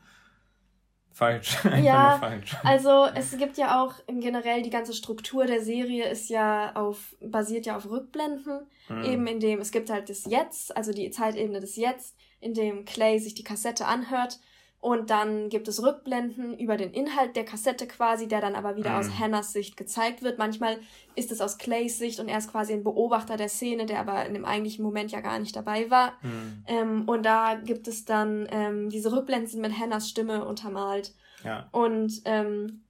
falsch. 1.12 1.58
ja, 1.84 2.18
falsch. 2.20 2.56
also 2.64 3.08
es 3.14 3.38
gibt 3.38 3.58
ja 3.58 3.84
auch 3.84 3.94
generell 4.08 4.64
die 4.64 4.70
ganze 4.70 4.94
Struktur 4.94 5.46
der 5.46 5.62
Serie 5.62 6.10
ist 6.10 6.30
ja 6.30 6.76
auf, 6.76 7.16
basiert 7.22 7.66
ja 7.68 7.78
auf 7.78 7.90
Rückblenden, 7.90 8.68
mhm. 8.90 9.04
eben 9.04 9.28
in 9.28 9.40
dem, 9.40 9.60
es 9.60 9.72
gibt 9.72 9.90
halt 9.90 10.10
das 10.10 10.26
Jetzt, 10.26 10.76
also 10.76 10.92
die 10.92 11.10
Zeitebene 11.12 11.60
des 11.60 11.76
Jetzt, 11.76 12.16
in 12.40 12.54
dem 12.54 12.86
Clay 12.86 13.20
sich 13.20 13.36
die 13.36 13.44
Kassette 13.44 13.86
anhört 13.86 14.40
Und 14.80 15.10
dann 15.10 15.50
gibt 15.50 15.68
es 15.68 15.82
Rückblenden 15.82 16.58
über 16.58 16.78
den 16.78 16.92
Inhalt 16.92 17.36
der 17.36 17.46
Kassette 17.46 17.88
quasi, 17.88 18.28
der 18.28 18.42
dann 18.42 18.56
aber 18.56 18.76
wieder 18.76 18.92
mhm. 18.92 18.96
aus 18.98 19.20
Hannahs 19.20 19.52
Sicht 19.52 19.76
gezeigt 19.76 20.22
wird. 20.22 20.38
Manchmal 20.38 20.78
ist 21.16 21.32
es 21.32 21.42
aus 21.42 21.58
Clays 21.58 21.98
Sicht 21.98 22.20
und 22.20 22.30
er 22.30 22.38
ist 22.38 22.52
quasi 22.52 22.74
ein 22.74 22.84
Beobachter 22.84 23.38
der 23.38 23.50
Szene, 23.50 23.88
der 23.88 24.00
aber 24.00 24.26
in 24.26 24.36
dem 24.36 24.46
eigentlichen 24.46 24.84
Moment 24.84 25.12
ja 25.12 25.22
gar 25.22 25.40
nicht 25.40 25.56
dabei 25.56 25.90
war. 25.90 26.14
Mhm. 26.22 26.64
Ähm, 26.68 27.10
und 27.10 27.26
da 27.26 27.56
gibt 27.56 27.88
es 27.88 28.06
dann, 28.06 28.48
ähm, 28.52 28.90
diese 28.90 29.12
Rückblenden 29.12 29.62
mit 29.62 29.78
Hannahs 29.78 30.10
Stimme 30.10 30.46
untermalt. 30.46 31.14
Ja. 31.44 31.68
Und 31.72 32.22
ähm, 32.26 32.84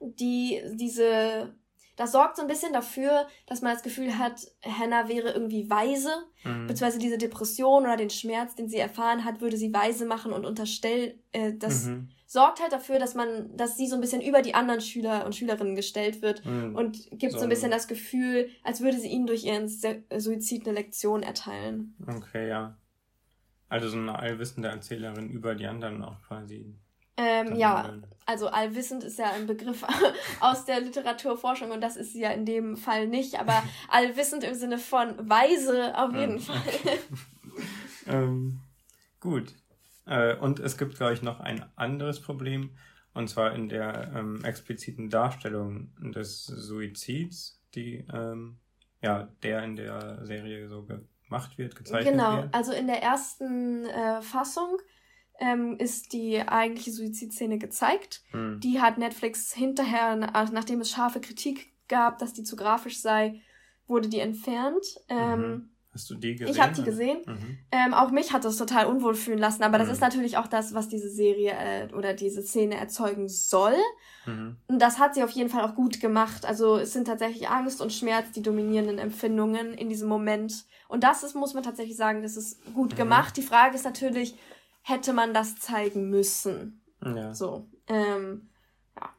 die, 0.00 0.62
diese 0.74 1.52
das 1.96 2.12
sorgt 2.12 2.36
so 2.36 2.42
ein 2.42 2.48
bisschen 2.48 2.72
dafür, 2.72 3.26
dass 3.46 3.62
man 3.62 3.72
das 3.72 3.82
Gefühl 3.82 4.18
hat, 4.18 4.46
Hannah 4.62 5.08
wäre 5.08 5.30
irgendwie 5.30 5.68
weise, 5.68 6.10
mhm. 6.44 6.66
beziehungsweise 6.66 6.98
diese 6.98 7.18
Depression 7.18 7.84
oder 7.84 7.96
den 7.96 8.10
Schmerz, 8.10 8.54
den 8.54 8.68
sie 8.68 8.76
erfahren 8.76 9.24
hat, 9.24 9.40
würde 9.40 9.56
sie 9.56 9.72
weise 9.72 10.04
machen 10.04 10.32
und 10.32 10.44
unterstellt, 10.44 11.18
äh, 11.32 11.54
das 11.54 11.86
mhm. 11.86 12.08
sorgt 12.26 12.60
halt 12.60 12.72
dafür, 12.72 12.98
dass 12.98 13.14
man, 13.14 13.56
dass 13.56 13.76
sie 13.76 13.86
so 13.86 13.94
ein 13.94 14.02
bisschen 14.02 14.20
über 14.20 14.42
die 14.42 14.54
anderen 14.54 14.82
Schüler 14.82 15.24
und 15.24 15.34
Schülerinnen 15.34 15.74
gestellt 15.74 16.20
wird 16.20 16.44
mhm. 16.44 16.76
und 16.76 17.08
gibt 17.12 17.32
so, 17.32 17.38
so 17.38 17.44
ein 17.44 17.50
bisschen 17.50 17.70
das 17.70 17.88
Gefühl, 17.88 18.50
als 18.62 18.82
würde 18.82 18.98
sie 18.98 19.08
ihnen 19.08 19.26
durch 19.26 19.44
ihren 19.44 19.68
Suizid 19.68 20.66
eine 20.66 20.76
Lektion 20.76 21.22
erteilen. 21.22 21.96
Okay, 22.06 22.48
ja. 22.48 22.76
Also 23.68 23.88
so 23.88 23.96
eine 23.96 24.18
allwissende 24.18 24.68
Erzählerin 24.68 25.28
über 25.28 25.54
die 25.54 25.66
anderen 25.66 26.04
auch 26.04 26.22
quasi. 26.22 26.76
Ähm, 27.16 27.56
ja, 27.56 27.94
also 28.26 28.48
allwissend 28.48 29.04
ist 29.04 29.18
ja 29.18 29.30
ein 29.30 29.46
Begriff 29.46 29.84
aus 30.40 30.64
der 30.64 30.80
Literaturforschung 30.80 31.70
und 31.70 31.80
das 31.80 31.96
ist 31.96 32.12
sie 32.12 32.20
ja 32.20 32.30
in 32.30 32.44
dem 32.44 32.76
Fall 32.76 33.06
nicht, 33.06 33.38
aber 33.38 33.62
allwissend 33.88 34.44
im 34.44 34.54
Sinne 34.54 34.78
von 34.78 35.28
weise 35.28 35.96
auf 35.96 36.12
jeden 36.14 36.40
Fall. 36.40 36.62
ähm, 38.06 38.60
gut. 39.20 39.54
Äh, 40.06 40.36
und 40.36 40.60
es 40.60 40.76
gibt, 40.76 40.96
glaube 40.96 41.14
ich, 41.14 41.22
noch 41.22 41.40
ein 41.40 41.64
anderes 41.76 42.20
Problem, 42.20 42.70
und 43.14 43.28
zwar 43.28 43.54
in 43.54 43.68
der 43.68 44.12
ähm, 44.14 44.44
expliziten 44.44 45.08
Darstellung 45.08 45.90
des 45.98 46.44
Suizids, 46.44 47.62
die 47.74 48.04
ähm, 48.12 48.58
ja, 49.00 49.28
der 49.42 49.62
in 49.62 49.76
der 49.76 50.24
Serie 50.26 50.68
so 50.68 50.84
gemacht 50.84 51.56
wird, 51.58 51.76
gezeigt 51.76 52.08
genau. 52.08 52.32
wird. 52.32 52.42
Genau, 52.42 52.56
also 52.56 52.72
in 52.72 52.86
der 52.86 53.02
ersten 53.02 53.86
äh, 53.86 54.20
Fassung 54.20 54.78
ähm, 55.38 55.76
ist 55.78 56.12
die 56.12 56.40
eigentliche 56.40 56.92
Suizidszene 56.92 57.58
gezeigt. 57.58 58.22
Mhm. 58.32 58.60
Die 58.60 58.80
hat 58.80 58.98
Netflix 58.98 59.52
hinterher, 59.52 60.16
nachdem 60.16 60.80
es 60.80 60.90
scharfe 60.90 61.20
Kritik 61.20 61.72
gab, 61.88 62.18
dass 62.18 62.32
die 62.32 62.42
zu 62.42 62.56
grafisch 62.56 63.00
sei, 63.00 63.40
wurde 63.86 64.08
die 64.08 64.20
entfernt. 64.20 64.84
Ähm, 65.08 65.40
mhm. 65.40 65.70
Hast 65.96 66.10
du 66.10 66.14
die 66.14 66.36
gesehen? 66.36 66.52
Ich 66.52 66.60
habe 66.60 66.74
die 66.74 66.82
gesehen. 66.82 67.20
Mhm. 67.24 67.58
Ähm, 67.72 67.94
auch 67.94 68.10
mich 68.10 68.34
hat 68.34 68.44
das 68.44 68.58
total 68.58 68.84
unwohl 68.84 69.14
fühlen 69.14 69.38
lassen, 69.38 69.62
aber 69.62 69.78
das 69.78 69.86
mhm. 69.86 69.94
ist 69.94 70.00
natürlich 70.00 70.36
auch 70.36 70.46
das, 70.46 70.74
was 70.74 70.88
diese 70.88 71.08
Serie 71.08 71.52
äh, 71.52 71.94
oder 71.94 72.12
diese 72.12 72.42
Szene 72.42 72.76
erzeugen 72.76 73.28
soll. 73.30 73.76
Mhm. 74.26 74.56
Und 74.66 74.78
das 74.78 74.98
hat 74.98 75.14
sie 75.14 75.22
auf 75.22 75.30
jeden 75.30 75.48
Fall 75.48 75.64
auch 75.64 75.74
gut 75.74 76.00
gemacht. 76.00 76.44
Also 76.44 76.76
es 76.76 76.92
sind 76.92 77.06
tatsächlich 77.06 77.48
Angst 77.48 77.80
und 77.80 77.94
Schmerz 77.94 78.30
die 78.32 78.42
dominierenden 78.42 78.98
Empfindungen 78.98 79.72
in 79.72 79.88
diesem 79.88 80.08
Moment. 80.08 80.66
Und 80.88 81.02
das 81.02 81.22
ist, 81.22 81.34
muss 81.34 81.54
man 81.54 81.62
tatsächlich 81.62 81.96
sagen, 81.96 82.22
das 82.22 82.36
ist 82.36 82.62
gut 82.74 82.92
mhm. 82.92 82.96
gemacht. 82.96 83.36
Die 83.38 83.42
Frage 83.42 83.74
ist 83.74 83.84
natürlich, 83.84 84.34
hätte 84.86 85.12
man 85.12 85.34
das 85.34 85.56
zeigen 85.56 86.10
müssen. 86.10 86.80
Ja. 87.04 87.34
So. 87.34 87.68
Ähm, 87.88 88.48
ja. 88.96 89.14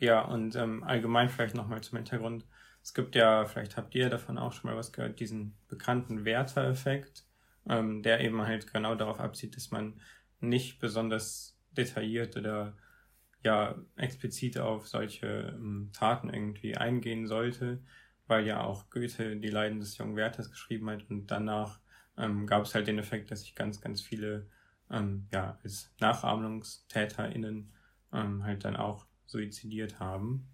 Ja, 0.00 0.20
und 0.22 0.54
ähm, 0.54 0.84
allgemein 0.84 1.28
vielleicht 1.28 1.56
nochmal 1.56 1.82
zum 1.82 1.96
Hintergrund. 1.96 2.46
Es 2.80 2.94
gibt 2.94 3.16
ja, 3.16 3.46
vielleicht 3.46 3.76
habt 3.76 3.94
ihr 3.96 4.08
davon 4.10 4.38
auch 4.38 4.52
schon 4.52 4.70
mal 4.70 4.76
was 4.76 4.92
gehört, 4.92 5.18
diesen 5.18 5.56
bekannten 5.66 6.24
Werter-Effekt, 6.24 7.24
ähm, 7.68 8.02
der 8.04 8.20
eben 8.20 8.40
halt 8.42 8.72
genau 8.72 8.94
darauf 8.94 9.18
abzieht, 9.18 9.56
dass 9.56 9.72
man 9.72 10.00
nicht 10.40 10.78
besonders 10.78 11.58
detailliert 11.72 12.36
oder 12.36 12.76
ja 13.42 13.74
explizit 13.96 14.58
auf 14.58 14.86
solche 14.86 15.26
ähm, 15.56 15.90
Taten 15.92 16.32
irgendwie 16.32 16.76
eingehen 16.76 17.26
sollte, 17.26 17.82
weil 18.28 18.46
ja 18.46 18.62
auch 18.62 18.88
Goethe 18.88 19.36
die 19.36 19.50
Leiden 19.50 19.80
des 19.80 19.98
jungen 19.98 20.14
Werthers 20.14 20.50
geschrieben 20.50 20.88
hat 20.90 21.10
und 21.10 21.26
danach 21.26 21.80
ähm, 22.18 22.46
gab 22.46 22.64
es 22.64 22.74
halt 22.74 22.86
den 22.86 22.98
Effekt, 22.98 23.30
dass 23.30 23.40
sich 23.40 23.54
ganz, 23.54 23.80
ganz 23.80 24.00
viele 24.00 24.46
ähm, 24.90 25.26
ja, 25.32 25.58
als 25.62 25.90
NachahmungstäterInnen 26.00 27.72
ähm, 28.12 28.44
halt 28.44 28.64
dann 28.64 28.76
auch 28.76 29.06
suizidiert 29.26 29.98
haben. 29.98 30.48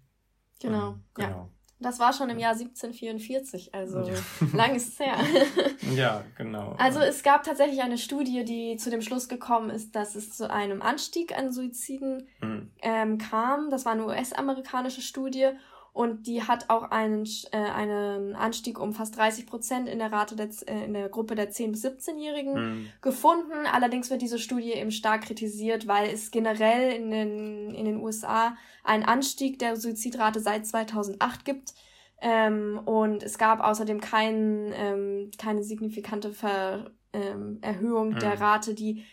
Genau, 0.59 0.91
ähm, 0.91 1.03
genau. 1.13 1.29
Ja. 1.29 1.49
Das 1.81 1.97
war 1.97 2.13
schon 2.13 2.29
im 2.29 2.37
Jahr 2.37 2.51
1744, 2.51 3.73
also 3.73 4.01
ja. 4.01 4.13
lang 4.53 4.75
ist 4.75 4.89
es 4.89 4.99
her. 4.99 5.17
ja, 5.95 6.23
genau. 6.37 6.75
Also 6.77 6.99
es 6.99 7.23
gab 7.23 7.43
tatsächlich 7.43 7.81
eine 7.81 7.97
Studie, 7.97 8.45
die 8.45 8.77
zu 8.77 8.91
dem 8.91 9.01
Schluss 9.01 9.27
gekommen 9.27 9.71
ist, 9.71 9.95
dass 9.95 10.13
es 10.13 10.31
zu 10.31 10.51
einem 10.51 10.83
Anstieg 10.83 11.35
an 11.35 11.51
Suiziden 11.51 12.27
mhm. 12.39 12.71
ähm, 12.83 13.17
kam. 13.17 13.71
Das 13.71 13.85
war 13.85 13.93
eine 13.93 14.05
US-amerikanische 14.05 15.01
Studie 15.01 15.49
und 15.93 16.25
die 16.25 16.43
hat 16.43 16.69
auch 16.69 16.83
einen, 16.83 17.27
äh, 17.51 17.57
einen 17.57 18.35
Anstieg 18.35 18.79
um 18.79 18.93
fast 18.93 19.17
30 19.17 19.45
Prozent 19.45 19.89
in 19.89 19.99
der 19.99 20.11
Rate 20.11 20.37
der, 20.37 20.49
äh, 20.67 20.85
in 20.85 20.93
der 20.93 21.09
Gruppe 21.09 21.35
der 21.35 21.51
10- 21.51 21.71
bis 21.71 21.83
17-Jährigen 21.83 22.53
mhm. 22.53 22.87
gefunden. 23.01 23.65
Allerdings 23.71 24.09
wird 24.09 24.21
diese 24.21 24.39
Studie 24.39 24.71
eben 24.71 24.91
stark 24.91 25.23
kritisiert, 25.23 25.87
weil 25.87 26.09
es 26.09 26.31
generell 26.31 26.93
in 26.93 27.11
den, 27.11 27.75
in 27.75 27.85
den 27.85 27.97
USA 27.97 28.55
einen 28.85 29.03
Anstieg 29.03 29.59
der 29.59 29.75
Suizidrate 29.75 30.39
seit 30.39 30.65
2008 30.65 31.43
gibt. 31.43 31.73
Ähm, 32.21 32.79
und 32.85 33.21
es 33.23 33.37
gab 33.37 33.59
außerdem 33.59 33.99
kein, 33.99 34.71
ähm, 34.73 35.31
keine 35.37 35.63
signifikante 35.63 36.31
Ver, 36.31 36.91
ähm, 37.11 37.57
Erhöhung 37.61 38.11
mhm. 38.11 38.19
der 38.19 38.39
Rate, 38.39 38.75
die 38.75 39.03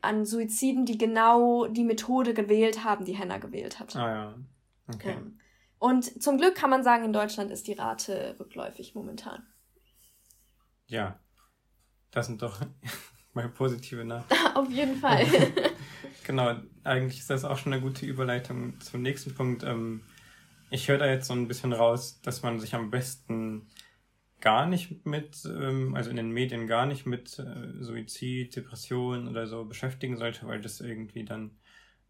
an 0.00 0.24
Suiziden, 0.24 0.86
die 0.86 0.96
genau 0.96 1.66
die 1.66 1.84
Methode 1.84 2.32
gewählt 2.32 2.84
haben, 2.84 3.04
die 3.04 3.18
Hannah 3.18 3.38
gewählt 3.38 3.80
hat. 3.80 3.96
Ah 3.96 4.08
ja. 4.08 4.34
Okay. 4.94 5.16
Ähm, 5.18 5.38
und 5.78 6.22
zum 6.22 6.38
Glück 6.38 6.54
kann 6.54 6.70
man 6.70 6.82
sagen, 6.82 7.04
in 7.04 7.12
Deutschland 7.12 7.50
ist 7.50 7.66
die 7.66 7.74
Rate 7.74 8.36
rückläufig 8.40 8.94
momentan. 8.94 9.46
Ja, 10.86 11.18
das 12.10 12.26
sind 12.26 12.42
doch 12.42 12.60
mal 13.34 13.48
positive 13.48 14.04
Nachrichten. 14.04 14.46
Auf 14.54 14.70
jeden 14.70 14.96
Fall. 14.96 15.26
genau, 16.24 16.56
eigentlich 16.84 17.20
ist 17.20 17.30
das 17.30 17.44
auch 17.44 17.58
schon 17.58 17.72
eine 17.72 17.82
gute 17.82 18.06
Überleitung 18.06 18.80
zum 18.80 19.02
nächsten 19.02 19.34
Punkt. 19.34 19.64
Ähm, 19.64 20.02
ich 20.70 20.88
höre 20.88 20.98
da 20.98 21.06
jetzt 21.06 21.28
so 21.28 21.34
ein 21.34 21.48
bisschen 21.48 21.72
raus, 21.72 22.20
dass 22.22 22.42
man 22.42 22.58
sich 22.58 22.74
am 22.74 22.90
besten 22.90 23.68
gar 24.40 24.66
nicht 24.66 25.06
mit, 25.06 25.44
ähm, 25.44 25.94
also 25.94 26.10
in 26.10 26.16
den 26.16 26.30
Medien 26.30 26.66
gar 26.66 26.86
nicht 26.86 27.06
mit 27.06 27.38
äh, 27.38 27.82
Suizid, 27.82 28.54
Depression 28.56 29.28
oder 29.28 29.46
so 29.46 29.64
beschäftigen 29.64 30.16
sollte, 30.16 30.46
weil 30.46 30.60
das 30.60 30.80
irgendwie 30.80 31.24
dann 31.24 31.58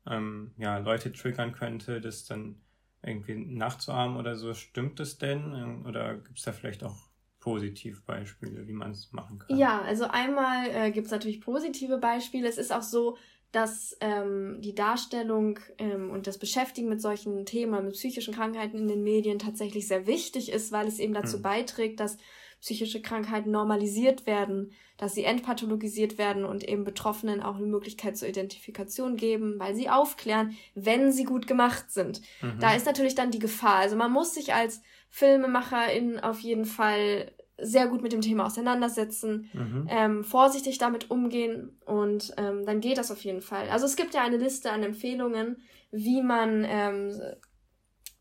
ähm, 0.07 0.53
ja 0.57 0.79
Leute 0.79 1.13
triggern 1.13 1.53
könnte, 1.53 2.01
das 2.01 2.25
dann 2.25 2.61
irgendwie 3.07 3.35
nachzuahmen 3.35 4.17
oder 4.17 4.37
so. 4.37 4.53
Stimmt 4.55 5.01
es 5.01 5.19
denn? 5.19 5.85
Oder 5.87 6.17
gibt 6.17 6.39
es 6.39 6.45
da 6.45 6.53
vielleicht 6.53 6.85
auch 6.85 6.97
Positivbeispiele, 7.41 8.67
wie 8.67 8.73
man 8.73 8.91
es 8.91 9.13
machen 9.13 9.39
kann? 9.39 9.57
Ja, 9.57 9.81
also 9.83 10.05
einmal 10.05 10.69
äh, 10.69 10.91
gibt 10.91 11.07
es 11.07 11.13
natürlich 11.13 11.41
positive 11.41 11.99
Beispiele. 11.99 12.49
Es 12.49 12.59
ist 12.59 12.73
auch 12.73 12.83
so, 12.83 13.17
dass 13.53 13.97
ähm, 14.01 14.61
die 14.61 14.75
Darstellung 14.75 15.61
ähm, 15.79 16.11
und 16.11 16.27
das 16.27 16.39
Beschäftigen 16.39 16.89
mit 16.89 17.01
solchen 17.01 17.47
Themen, 17.47 17.87
mit 17.87 17.95
psychischen 17.95 18.35
Krankheiten 18.35 18.79
in 18.79 18.89
den 18.89 19.03
Medien 19.03 19.39
tatsächlich 19.39 19.87
sehr 19.87 20.07
wichtig 20.07 20.51
ist, 20.53 20.73
weil 20.73 20.89
es 20.89 20.99
eben 20.99 21.15
dazu 21.15 21.37
hm. 21.37 21.43
beiträgt, 21.43 22.01
dass 22.01 22.19
psychische 22.67 23.01
Krankheiten 23.01 23.53
normalisiert 23.53 24.27
werden, 24.27 24.73
dass 24.97 25.15
sie 25.15 25.23
entpathologisiert 25.23 26.19
werden 26.19 26.45
und 26.45 26.69
eben 26.69 26.83
Betroffenen 26.83 27.41
auch 27.41 27.55
eine 27.55 27.67
Möglichkeit 27.67 28.17
zur 28.17 28.27
Identifikation 28.27 29.17
geben, 29.17 29.55
weil 29.59 29.77
sie 29.77 29.89
aufklären, 29.89 30.57
wenn 30.75 31.13
sie 31.13 31.23
gut 31.23 31.47
gemacht 31.47 31.93
sind. 31.93 32.23
Mhm. 32.43 32.59
Da 32.59 32.75
ist 32.75 32.85
natürlich 32.85 33.15
dann 33.15 33.31
die 33.31 33.39
Gefahr. 33.39 33.77
Also 33.77 33.95
man 33.95 34.11
muss 34.11 34.35
sich 34.35 34.53
als 34.53 34.83
Filmemacherin 35.11 36.19
auf 36.19 36.41
jeden 36.41 36.65
Fall 36.65 37.31
sehr 37.57 37.87
gut 37.87 38.03
mit 38.03 38.13
dem 38.13 38.21
Thema 38.21 38.47
auseinandersetzen, 38.47 39.49
mhm. 39.53 39.87
ähm, 39.89 40.25
vorsichtig 40.25 40.79
damit 40.79 41.09
umgehen 41.09 41.79
und 41.87 42.35
ähm, 42.37 42.67
dann 42.67 42.81
geht 42.81 42.99
das 42.99 43.13
auf 43.13 43.23
jeden 43.23 43.43
Fall. 43.43 43.69
Also 43.71 43.87
es 43.87 43.95
gibt 43.95 44.13
ja 44.13 44.25
eine 44.25 44.39
Liste 44.39 44.73
an 44.73 44.83
Empfehlungen, 44.83 45.63
wie 45.93 46.21
man 46.21 46.67
ähm, 46.69 47.13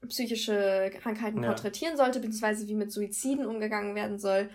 psychische 0.07 0.91
Krankheiten 1.01 1.43
ja. 1.43 1.50
porträtieren 1.50 1.97
sollte, 1.97 2.19
beziehungsweise 2.19 2.67
wie 2.67 2.75
mit 2.75 2.91
Suiziden 2.91 3.45
umgegangen 3.45 3.95
werden 3.95 4.19
soll. 4.19 4.50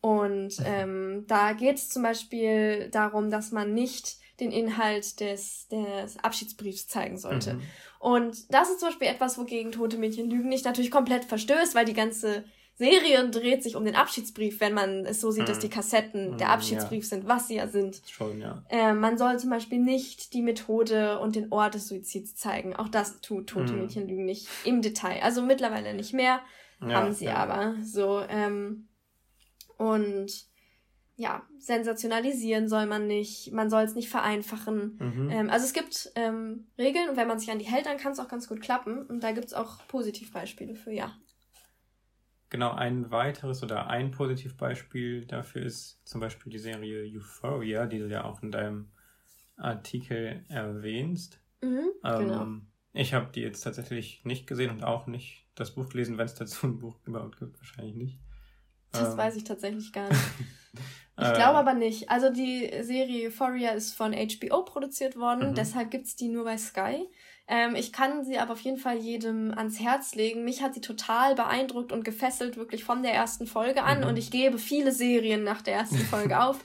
Und 0.00 0.58
mhm. 0.60 0.66
ähm, 0.66 1.24
da 1.26 1.52
geht 1.52 1.76
es 1.76 1.88
zum 1.88 2.02
Beispiel 2.02 2.88
darum, 2.90 3.30
dass 3.30 3.52
man 3.52 3.74
nicht 3.74 4.18
den 4.40 4.52
Inhalt 4.52 5.18
des, 5.20 5.66
des 5.68 6.18
Abschiedsbriefs 6.22 6.88
zeigen 6.88 7.18
sollte. 7.18 7.54
Mhm. 7.54 7.62
Und 7.98 8.54
das 8.54 8.70
ist 8.70 8.80
zum 8.80 8.90
Beispiel 8.90 9.08
etwas, 9.08 9.38
wogegen 9.38 9.72
Tote 9.72 9.96
Mädchen 9.96 10.30
lügen 10.30 10.48
nicht 10.48 10.64
natürlich 10.64 10.90
komplett 10.90 11.24
verstößt, 11.24 11.74
weil 11.74 11.86
die 11.86 11.94
ganze 11.94 12.44
Serie 12.78 13.26
dreht 13.30 13.62
sich 13.62 13.74
um 13.74 13.86
den 13.86 13.96
Abschiedsbrief, 13.96 14.60
wenn 14.60 14.74
man 14.74 15.06
es 15.06 15.20
so 15.22 15.30
sieht, 15.30 15.44
mhm. 15.44 15.46
dass 15.46 15.58
die 15.60 15.70
Kassetten 15.70 16.32
mhm, 16.32 16.38
der 16.38 16.50
Abschiedsbrief 16.50 17.04
ja. 17.04 17.08
sind, 17.08 17.26
was 17.26 17.48
sie 17.48 17.56
ja 17.56 17.68
sind. 17.68 18.02
Schon, 18.06 18.38
ja. 18.38 18.62
Äh, 18.68 18.92
man 18.92 19.16
soll 19.16 19.38
zum 19.38 19.48
Beispiel 19.48 19.78
nicht 19.78 20.34
die 20.34 20.42
Methode 20.42 21.18
und 21.20 21.36
den 21.36 21.50
Ort 21.52 21.74
des 21.74 21.88
Suizids 21.88 22.34
zeigen. 22.34 22.76
Auch 22.76 22.88
das 22.88 23.22
tut 23.22 23.46
Tote 23.46 23.72
mhm. 23.72 23.80
Mädchen 23.80 24.06
lügen 24.06 24.26
nicht 24.26 24.48
im 24.64 24.82
Detail. 24.82 25.22
Also 25.22 25.40
mittlerweile 25.40 25.94
nicht 25.94 26.12
mehr, 26.12 26.40
ja, 26.82 26.88
haben 26.88 27.12
sie 27.12 27.26
ja. 27.26 27.36
aber 27.36 27.76
so. 27.82 28.20
Ähm, 28.28 28.88
und 29.78 30.46
ja, 31.16 31.42
sensationalisieren 31.58 32.68
soll 32.68 32.84
man 32.84 33.06
nicht, 33.06 33.52
man 33.52 33.70
soll 33.70 33.84
es 33.84 33.94
nicht 33.94 34.10
vereinfachen. 34.10 34.98
Mhm. 35.00 35.30
Ähm, 35.30 35.50
also 35.50 35.64
es 35.64 35.72
gibt 35.72 36.12
ähm, 36.14 36.66
Regeln 36.76 37.08
und 37.08 37.16
wenn 37.16 37.26
man 37.26 37.38
sich 37.38 37.50
an 37.50 37.58
die 37.58 37.64
hält, 37.64 37.86
dann 37.86 37.96
kann 37.96 38.12
es 38.12 38.18
auch 38.18 38.28
ganz 38.28 38.48
gut 38.48 38.60
klappen. 38.60 39.06
Und 39.06 39.22
da 39.22 39.32
gibt 39.32 39.46
es 39.46 39.54
auch 39.54 39.78
Positivbeispiele 39.88 40.74
für, 40.74 40.92
ja. 40.92 41.16
Genau, 42.48 42.72
ein 42.72 43.10
weiteres 43.10 43.62
oder 43.62 43.88
ein 43.88 44.12
Positivbeispiel 44.12 45.26
dafür 45.26 45.62
ist 45.62 46.00
zum 46.04 46.20
Beispiel 46.20 46.52
die 46.52 46.58
Serie 46.58 47.04
Euphoria, 47.04 47.86
die 47.86 47.98
du 47.98 48.08
ja 48.08 48.24
auch 48.24 48.42
in 48.42 48.52
deinem 48.52 48.92
Artikel 49.56 50.44
erwähnst. 50.48 51.40
Mhm, 51.60 51.90
ähm, 52.04 52.18
genau. 52.18 52.46
Ich 52.92 53.14
habe 53.14 53.30
die 53.32 53.40
jetzt 53.40 53.62
tatsächlich 53.62 54.24
nicht 54.24 54.46
gesehen 54.46 54.70
und 54.70 54.84
auch 54.84 55.06
nicht 55.06 55.46
das 55.54 55.74
Buch 55.74 55.88
gelesen, 55.88 56.18
wenn 56.18 56.26
es 56.26 56.34
dazu 56.34 56.66
ein 56.66 56.78
Buch 56.78 56.98
überhaupt 57.04 57.38
gibt, 57.38 57.58
wahrscheinlich 57.58 57.96
nicht. 57.96 58.20
Das 58.92 59.12
ähm, 59.12 59.18
weiß 59.18 59.36
ich 59.36 59.44
tatsächlich 59.44 59.92
gar 59.92 60.08
nicht. 60.08 60.20
Ich 61.18 61.32
glaube 61.32 61.56
aber 61.56 61.72
nicht. 61.72 62.10
Also 62.10 62.30
die 62.30 62.70
Serie 62.82 63.28
Euphoria 63.28 63.70
ist 63.70 63.94
von 63.94 64.12
HBO 64.12 64.64
produziert 64.64 65.16
worden, 65.16 65.50
mhm. 65.50 65.54
deshalb 65.54 65.90
gibt 65.90 66.06
es 66.06 66.14
die 66.14 66.28
nur 66.28 66.44
bei 66.44 66.58
Sky. 66.58 67.08
Ähm, 67.48 67.76
ich 67.76 67.92
kann 67.92 68.24
sie 68.24 68.38
aber 68.38 68.54
auf 68.54 68.60
jeden 68.60 68.78
Fall 68.78 68.96
jedem 68.96 69.52
ans 69.56 69.78
Herz 69.78 70.14
legen. 70.14 70.44
Mich 70.44 70.62
hat 70.62 70.74
sie 70.74 70.80
total 70.80 71.34
beeindruckt 71.34 71.92
und 71.92 72.04
gefesselt, 72.04 72.56
wirklich 72.56 72.84
von 72.84 73.02
der 73.02 73.14
ersten 73.14 73.46
Folge 73.46 73.84
an. 73.84 74.00
Mhm. 74.00 74.06
Und 74.06 74.16
ich 74.18 74.30
gebe 74.30 74.58
viele 74.58 74.92
Serien 74.92 75.44
nach 75.44 75.62
der 75.62 75.74
ersten 75.74 75.98
Folge 75.98 76.40
auf. 76.42 76.58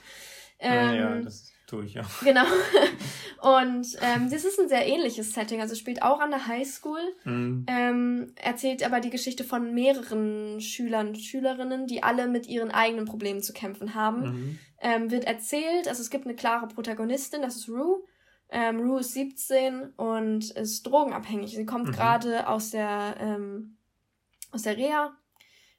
Ähm, 0.58 0.94
ja, 0.94 1.20
das 1.20 1.52
tue 1.68 1.84
ich 1.84 1.98
auch. 2.00 2.20
Genau. 2.22 2.44
Und 3.42 3.86
ähm, 4.02 4.30
das 4.30 4.44
ist 4.44 4.58
ein 4.60 4.68
sehr 4.68 4.86
ähnliches 4.86 5.32
Setting. 5.32 5.60
Also 5.60 5.74
spielt 5.74 6.02
auch 6.02 6.20
an 6.20 6.30
der 6.30 6.46
Highschool. 6.46 7.00
Mhm. 7.24 7.64
Ähm, 7.68 8.32
erzählt 8.36 8.84
aber 8.84 9.00
die 9.00 9.10
Geschichte 9.10 9.44
von 9.44 9.72
mehreren 9.74 10.60
Schülern 10.60 11.08
und 11.08 11.18
Schülerinnen, 11.18 11.86
die 11.86 12.02
alle 12.02 12.26
mit 12.26 12.48
ihren 12.48 12.70
eigenen 12.70 13.04
Problemen 13.04 13.42
zu 13.42 13.52
kämpfen 13.52 13.94
haben. 13.94 14.20
Mhm. 14.22 14.58
Ähm, 14.80 15.10
wird 15.12 15.24
erzählt, 15.24 15.86
also 15.86 16.02
es 16.02 16.10
gibt 16.10 16.26
eine 16.26 16.34
klare 16.34 16.66
Protagonistin, 16.66 17.42
das 17.42 17.56
ist 17.56 17.68
Rue. 17.68 18.02
Ähm, 18.52 18.80
Rue 18.80 19.00
ist 19.00 19.14
17 19.14 19.90
und 19.96 20.50
ist 20.50 20.86
drogenabhängig. 20.86 21.54
Sie 21.54 21.66
kommt 21.66 21.88
mhm. 21.88 21.92
gerade 21.92 22.48
aus 22.48 22.70
der 22.70 23.16
ähm, 23.18 23.78
aus 24.52 24.62
der 24.62 24.76
Reha 24.76 25.16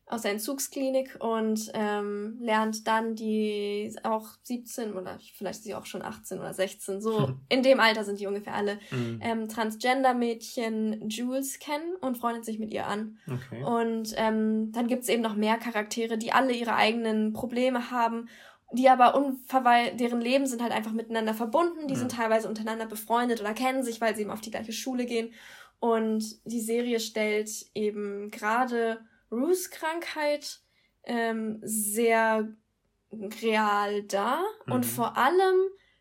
aus 0.05 0.23
der 0.23 0.31
Entzugsklinik 0.31 1.17
und 1.19 1.71
ähm, 1.73 2.37
lernt 2.39 2.87
dann 2.87 3.15
die 3.15 3.95
auch 4.03 4.27
17 4.43 4.93
oder 4.93 5.17
vielleicht 5.35 5.59
ist 5.59 5.63
sie 5.63 5.75
auch 5.75 5.85
schon 5.85 6.01
18 6.01 6.39
oder 6.39 6.53
16, 6.53 7.01
so 7.01 7.31
in 7.49 7.63
dem 7.63 7.79
Alter 7.79 8.03
sind 8.03 8.19
die 8.19 8.27
ungefähr 8.27 8.53
alle, 8.53 8.79
mhm. 8.91 9.19
ähm, 9.21 9.47
Transgender-Mädchen 9.47 11.09
Jules 11.09 11.59
kennen 11.59 11.95
und 12.01 12.17
freundet 12.17 12.43
sich 12.43 12.59
mit 12.59 12.73
ihr 12.73 12.85
an. 12.85 13.17
Okay. 13.27 13.63
Und 13.63 14.13
ähm, 14.17 14.71
dann 14.73 14.87
gibt's 14.87 15.07
eben 15.07 15.23
noch 15.23 15.35
mehr 15.35 15.57
Charaktere, 15.57 16.17
die 16.17 16.33
alle 16.33 16.53
ihre 16.53 16.75
eigenen 16.75 17.33
Probleme 17.33 17.89
haben 17.89 18.27
die 18.73 18.89
aber 18.89 19.15
unverweil 19.15 19.95
deren 19.95 20.19
Leben 20.19 20.47
sind 20.47 20.61
halt 20.61 20.71
einfach 20.71 20.91
miteinander 20.91 21.33
verbunden, 21.33 21.87
die 21.87 21.93
mhm. 21.93 21.99
sind 21.99 22.11
teilweise 22.11 22.49
untereinander 22.49 22.87
befreundet 22.87 23.39
oder 23.39 23.53
kennen 23.53 23.83
sich, 23.83 24.01
weil 24.01 24.15
sie 24.15 24.23
eben 24.23 24.31
auf 24.31 24.41
die 24.41 24.51
gleiche 24.51 24.73
Schule 24.73 25.05
gehen. 25.05 25.31
Und 25.79 26.39
die 26.45 26.61
Serie 26.61 26.99
stellt 26.99 27.49
eben 27.75 28.31
gerade 28.31 29.01
Ruths 29.31 29.69
Krankheit 29.69 30.61
ähm, 31.03 31.59
sehr 31.61 32.47
real 33.11 34.03
dar 34.03 34.41
mhm. 34.65 34.73
und 34.73 34.85
vor 34.85 35.17
allem 35.17 35.55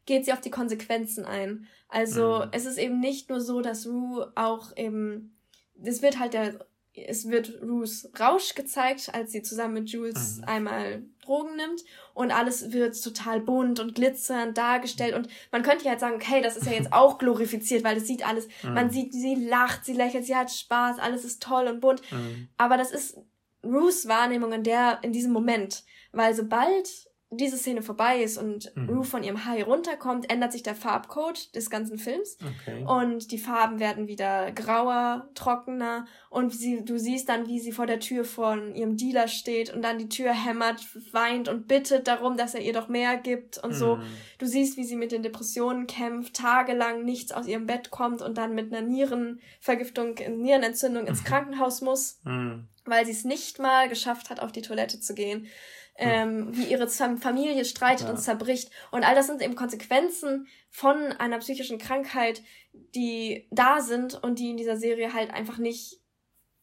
geht 0.07 0.25
sie 0.25 0.33
auf 0.33 0.41
die 0.41 0.51
Konsequenzen 0.51 1.25
ein. 1.25 1.67
Also 1.89 2.43
mhm. 2.45 2.51
es 2.53 2.65
ist 2.65 2.79
eben 2.79 3.01
nicht 3.01 3.29
nur 3.29 3.41
so, 3.41 3.61
dass 3.61 3.87
Rue 3.87 4.33
auch 4.35 4.75
eben, 4.77 5.37
es 5.83 6.01
wird 6.01 6.19
halt 6.19 6.33
der 6.33 6.67
es 6.95 7.29
wird 7.29 7.63
Ruths 7.63 8.11
Rausch 8.21 8.55
gezeigt, 8.55 9.11
als 9.15 9.33
sie 9.33 9.43
zusammen 9.43 9.75
mit 9.75 9.91
Jules 9.91 10.39
mhm. 10.39 10.45
einmal 10.45 11.03
Drogen 11.25 11.57
nimmt 11.57 11.83
und 12.15 12.33
alles 12.33 12.73
wird 12.73 13.03
total 13.03 13.41
bunt 13.41 13.81
und 13.81 13.95
glitzernd 13.95 14.59
dargestellt 14.59 15.15
und 15.15 15.29
man 15.51 15.63
könnte 15.63 15.85
ja 15.85 15.93
halt 15.93 16.01
sagen, 16.01 16.17
okay, 16.17 16.43
das 16.43 16.57
ist 16.57 16.67
ja 16.67 16.73
jetzt 16.73 16.93
auch 16.93 17.19
glorifiziert, 17.19 17.85
weil 17.85 17.95
das 17.95 18.07
sieht 18.07 18.27
alles, 18.27 18.49
mhm. 18.63 18.75
man 18.75 18.91
sieht, 18.91 19.13
sie 19.13 19.35
lacht, 19.37 19.85
sie 19.85 19.95
lächelt, 19.95 20.27
sie 20.27 20.37
hat 20.37 20.51
Spaß, 20.51 20.99
alles 20.99 21.25
ist 21.25 21.43
toll 21.43 21.67
und 21.67 21.81
bunt, 21.81 22.03
mhm. 22.13 22.49
aber 22.59 22.77
das 22.77 22.91
ist 22.93 23.17
Ruths 23.65 24.09
Wahrnehmung 24.09 24.53
in 24.53 24.65
der, 24.65 24.99
in 25.03 25.13
diesem 25.13 25.33
Moment, 25.33 25.85
weil 26.11 26.35
sobald 26.35 27.09
diese 27.35 27.57
Szene 27.57 27.81
vorbei 27.81 28.23
ist 28.23 28.37
und 28.37 28.75
mhm. 28.77 28.91
Rue 28.91 29.05
von 29.05 29.23
ihrem 29.23 29.45
High 29.47 29.67
runterkommt, 29.67 30.31
ändert 30.31 30.53
sich 30.53 30.63
der 30.63 30.75
Farbcode 30.75 31.55
des 31.55 31.71
ganzen 31.71 31.99
Films. 31.99 32.37
Okay. 32.41 32.85
Und 32.85 33.33
die 33.33 33.39
Farben 33.39 33.81
werden 33.81 34.07
wieder 34.07 34.53
grauer, 34.53 35.29
trockener. 35.35 36.07
Und 36.29 36.53
sie, 36.55 36.85
du 36.85 36.99
siehst 36.99 37.31
dann, 37.31 37.49
wie 37.49 37.59
sie 37.59 37.73
vor 37.73 37.87
der 37.87 38.01
Tür 38.01 38.25
von 38.25 38.75
ihrem 38.75 38.99
Dealer 38.99 39.29
steht 39.29 39.73
und 39.73 39.83
dann 39.83 39.99
die 39.99 40.11
Tür 40.11 40.33
hämmert, 40.33 40.87
weint 41.13 41.49
und 41.49 41.69
bittet 41.69 42.07
darum, 42.07 42.37
dass 42.37 42.55
er 42.55 42.61
ihr 42.61 42.75
doch 42.75 42.89
mehr 42.89 43.17
gibt 43.17 43.57
und 43.59 43.71
mhm. 43.71 43.77
so. 43.77 43.99
Du 44.39 44.47
siehst, 44.47 44.77
wie 44.77 44.85
sie 44.85 44.97
mit 44.97 45.11
den 45.11 45.23
Depressionen 45.23 45.87
kämpft, 45.87 46.35
tagelang 46.35 47.05
nichts 47.05 47.33
aus 47.33 47.47
ihrem 47.47 47.67
Bett 47.67 47.91
kommt 47.91 48.21
und 48.21 48.37
dann 48.37 48.55
mit 48.55 48.73
einer 48.73 48.87
Nierenvergiftung, 48.87 50.17
Nierenentzündung 50.37 51.07
ins 51.07 51.25
Krankenhaus 51.25 51.81
muss, 51.81 52.21
mhm. 52.25 52.69
weil 52.85 53.07
sie 53.07 53.13
es 53.13 53.25
nicht 53.25 53.59
mal 53.59 53.89
geschafft 53.89 54.29
hat, 54.29 54.41
auf 54.41 54.53
die 54.53 54.63
Toilette 54.63 55.01
zu 55.01 55.15
gehen 55.15 55.47
ähm, 55.97 56.49
wie 56.57 56.65
ihre 56.65 56.89
Familie 56.89 57.65
streitet 57.65 58.07
ja. 58.07 58.13
und 58.13 58.19
zerbricht. 58.19 58.71
Und 58.91 59.05
all 59.05 59.15
das 59.15 59.27
sind 59.27 59.43
eben 59.43 59.55
Konsequenzen 59.55 60.47
von 60.71 60.97
einer 61.13 61.39
psychischen 61.39 61.79
Krankheit, 61.79 62.43
die 62.73 63.47
da 63.51 63.81
sind 63.81 64.23
und 64.23 64.39
die 64.39 64.51
in 64.51 64.57
dieser 64.57 64.77
Serie 64.77 65.13
halt 65.13 65.33
einfach 65.33 65.59
nicht 65.59 65.99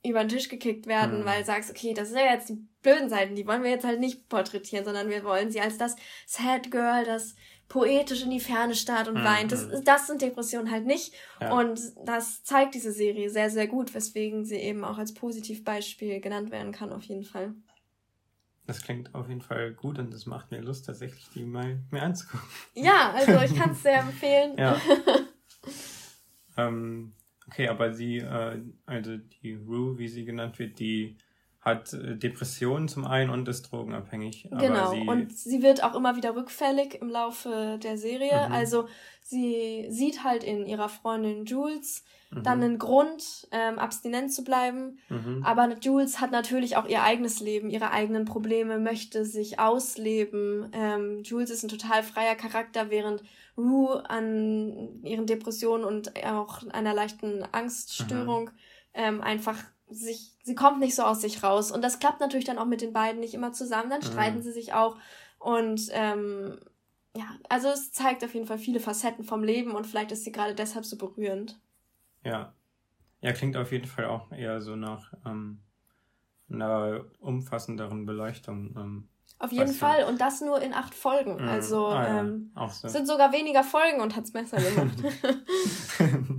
über 0.05 0.21
den 0.21 0.29
Tisch 0.29 0.49
gekickt 0.49 0.87
werden, 0.87 1.21
mhm. 1.21 1.25
weil 1.25 1.39
du 1.39 1.45
sagst, 1.45 1.69
okay, 1.69 1.93
das 1.93 2.09
sind 2.09 2.19
ja 2.19 2.33
jetzt 2.33 2.49
die 2.49 2.65
blöden 2.81 3.09
Seiten, 3.09 3.35
die 3.35 3.45
wollen 3.45 3.63
wir 3.63 3.69
jetzt 3.69 3.85
halt 3.85 3.99
nicht 3.99 4.29
porträtieren, 4.29 4.85
sondern 4.85 5.09
wir 5.09 5.23
wollen 5.23 5.51
sie 5.51 5.59
als 5.59 5.77
das 5.77 5.95
Sad 6.25 6.71
Girl, 6.71 7.03
das 7.03 7.35
poetisch 7.67 8.23
in 8.23 8.31
die 8.31 8.39
Ferne 8.39 8.75
starrt 8.75 9.07
und 9.07 9.19
mhm. 9.19 9.25
weint. 9.25 9.51
Das, 9.51 9.67
das 9.83 10.07
sind 10.07 10.21
Depressionen 10.21 10.71
halt 10.71 10.85
nicht. 10.85 11.13
Ja. 11.39 11.57
Und 11.57 11.79
das 12.03 12.43
zeigt 12.43 12.73
diese 12.73 12.91
Serie 12.91 13.29
sehr, 13.29 13.49
sehr 13.49 13.67
gut, 13.67 13.93
weswegen 13.93 14.43
sie 14.43 14.55
eben 14.55 14.83
auch 14.83 14.97
als 14.97 15.13
Positivbeispiel 15.13 16.19
genannt 16.19 16.49
werden 16.49 16.71
kann, 16.71 16.91
auf 16.91 17.03
jeden 17.03 17.23
Fall. 17.23 17.53
Das 18.69 18.83
klingt 18.83 19.15
auf 19.15 19.27
jeden 19.27 19.41
Fall 19.41 19.73
gut 19.73 19.97
und 19.97 20.13
das 20.13 20.27
macht 20.27 20.51
mir 20.51 20.61
Lust, 20.61 20.85
tatsächlich 20.85 21.27
die 21.33 21.43
mal 21.43 21.79
mir 21.89 22.03
anzugucken. 22.03 22.47
Ja, 22.75 23.11
also 23.15 23.39
ich 23.41 23.59
kann 23.59 23.71
es 23.71 23.81
sehr 23.81 24.01
empfehlen. 24.01 24.55
ja. 24.59 24.79
ähm, 26.57 27.13
okay, 27.47 27.67
aber 27.67 27.91
sie, 27.91 28.17
äh, 28.17 28.61
also 28.85 29.17
die 29.17 29.55
Rue, 29.55 29.97
wie 29.97 30.07
sie 30.07 30.23
genannt 30.23 30.59
wird, 30.59 30.77
die 30.77 31.17
hat 31.69 31.93
äh, 31.93 32.15
Depressionen 32.15 32.87
zum 32.87 33.05
einen 33.05 33.29
und 33.29 33.47
ist 33.47 33.71
drogenabhängig. 33.71 34.49
genau, 34.51 34.91
sie 34.91 35.07
und 35.07 35.35
sie 35.35 35.61
wird 35.61 35.83
auch 35.83 35.95
immer 35.95 36.15
wieder 36.15 36.35
rückfällig 36.35 37.01
im 37.01 37.09
Laufe 37.09 37.79
der 37.81 37.97
Serie. 37.97 38.47
Mhm. 38.47 38.53
Also 38.53 38.87
sie 39.21 39.87
sieht 39.89 40.23
halt 40.23 40.43
in 40.43 40.65
ihrer 40.65 40.89
Freundin 40.89 41.45
Jules 41.45 42.03
mhm. 42.31 42.43
dann 42.43 42.63
einen 42.63 42.79
Grund, 42.79 43.47
ähm, 43.51 43.79
abstinent 43.79 44.33
zu 44.33 44.43
bleiben. 44.43 44.99
Mhm. 45.09 45.43
Aber 45.43 45.75
Jules 45.81 46.19
hat 46.19 46.31
natürlich 46.31 46.77
auch 46.77 46.87
ihr 46.87 47.03
eigenes 47.03 47.39
Leben, 47.39 47.69
ihre 47.69 47.91
eigenen 47.91 48.25
Probleme, 48.25 48.79
möchte 48.79 49.25
sich 49.25 49.59
ausleben. 49.59 50.69
Ähm, 50.73 51.23
Jules 51.23 51.49
ist 51.49 51.63
ein 51.63 51.69
total 51.69 52.03
freier 52.03 52.35
Charakter, 52.35 52.89
während 52.89 53.23
Rue 53.57 54.09
an 54.09 55.03
ihren 55.03 55.25
Depressionen 55.25 55.83
und 55.83 56.13
auch 56.25 56.65
einer 56.69 56.93
leichten 56.93 57.43
Angststörung 57.51 58.45
mhm. 58.45 58.51
Ähm, 58.93 59.21
einfach 59.21 59.57
sich, 59.89 60.37
sie 60.43 60.55
kommt 60.55 60.79
nicht 60.79 60.95
so 60.95 61.03
aus 61.03 61.21
sich 61.21 61.43
raus. 61.43 61.71
Und 61.71 61.83
das 61.83 61.99
klappt 61.99 62.19
natürlich 62.19 62.45
dann 62.45 62.57
auch 62.57 62.65
mit 62.65 62.81
den 62.81 62.93
beiden 62.93 63.19
nicht 63.19 63.33
immer 63.33 63.51
zusammen. 63.51 63.89
Dann 63.89 64.01
streiten 64.01 64.37
mhm. 64.37 64.41
sie 64.43 64.51
sich 64.51 64.73
auch. 64.73 64.97
Und 65.39 65.89
ähm, 65.91 66.59
ja, 67.15 67.25
also 67.49 67.69
es 67.69 67.91
zeigt 67.91 68.23
auf 68.23 68.33
jeden 68.33 68.45
Fall 68.45 68.59
viele 68.59 68.79
Facetten 68.79 69.23
vom 69.23 69.43
Leben 69.43 69.71
und 69.71 69.87
vielleicht 69.87 70.11
ist 70.11 70.23
sie 70.23 70.31
gerade 70.31 70.53
deshalb 70.53 70.85
so 70.85 70.97
berührend. 70.97 71.59
Ja. 72.23 72.53
Ja, 73.21 73.33
klingt 73.33 73.57
auf 73.57 73.71
jeden 73.71 73.87
Fall 73.87 74.05
auch 74.05 74.31
eher 74.31 74.61
so 74.61 74.75
nach 74.75 75.13
ähm, 75.25 75.61
einer 76.49 77.05
umfassenderen 77.19 78.05
Beleuchtung. 78.05 78.75
Ähm, 78.77 79.09
auf 79.39 79.51
jeden 79.51 79.73
Fall. 79.73 80.03
Und 80.03 80.21
das 80.21 80.41
nur 80.41 80.61
in 80.61 80.73
acht 80.73 80.93
Folgen. 80.93 81.41
Mhm. 81.41 81.47
Also 81.47 81.87
ah, 81.87 82.03
ja. 82.03 82.19
ähm, 82.19 82.51
so. 82.69 82.87
sind 82.87 83.07
sogar 83.07 83.31
weniger 83.31 83.63
Folgen 83.63 84.01
und 84.01 84.15
hat 84.15 84.25
es 84.25 84.31
besser 84.31 84.57
gemacht. 84.57 84.97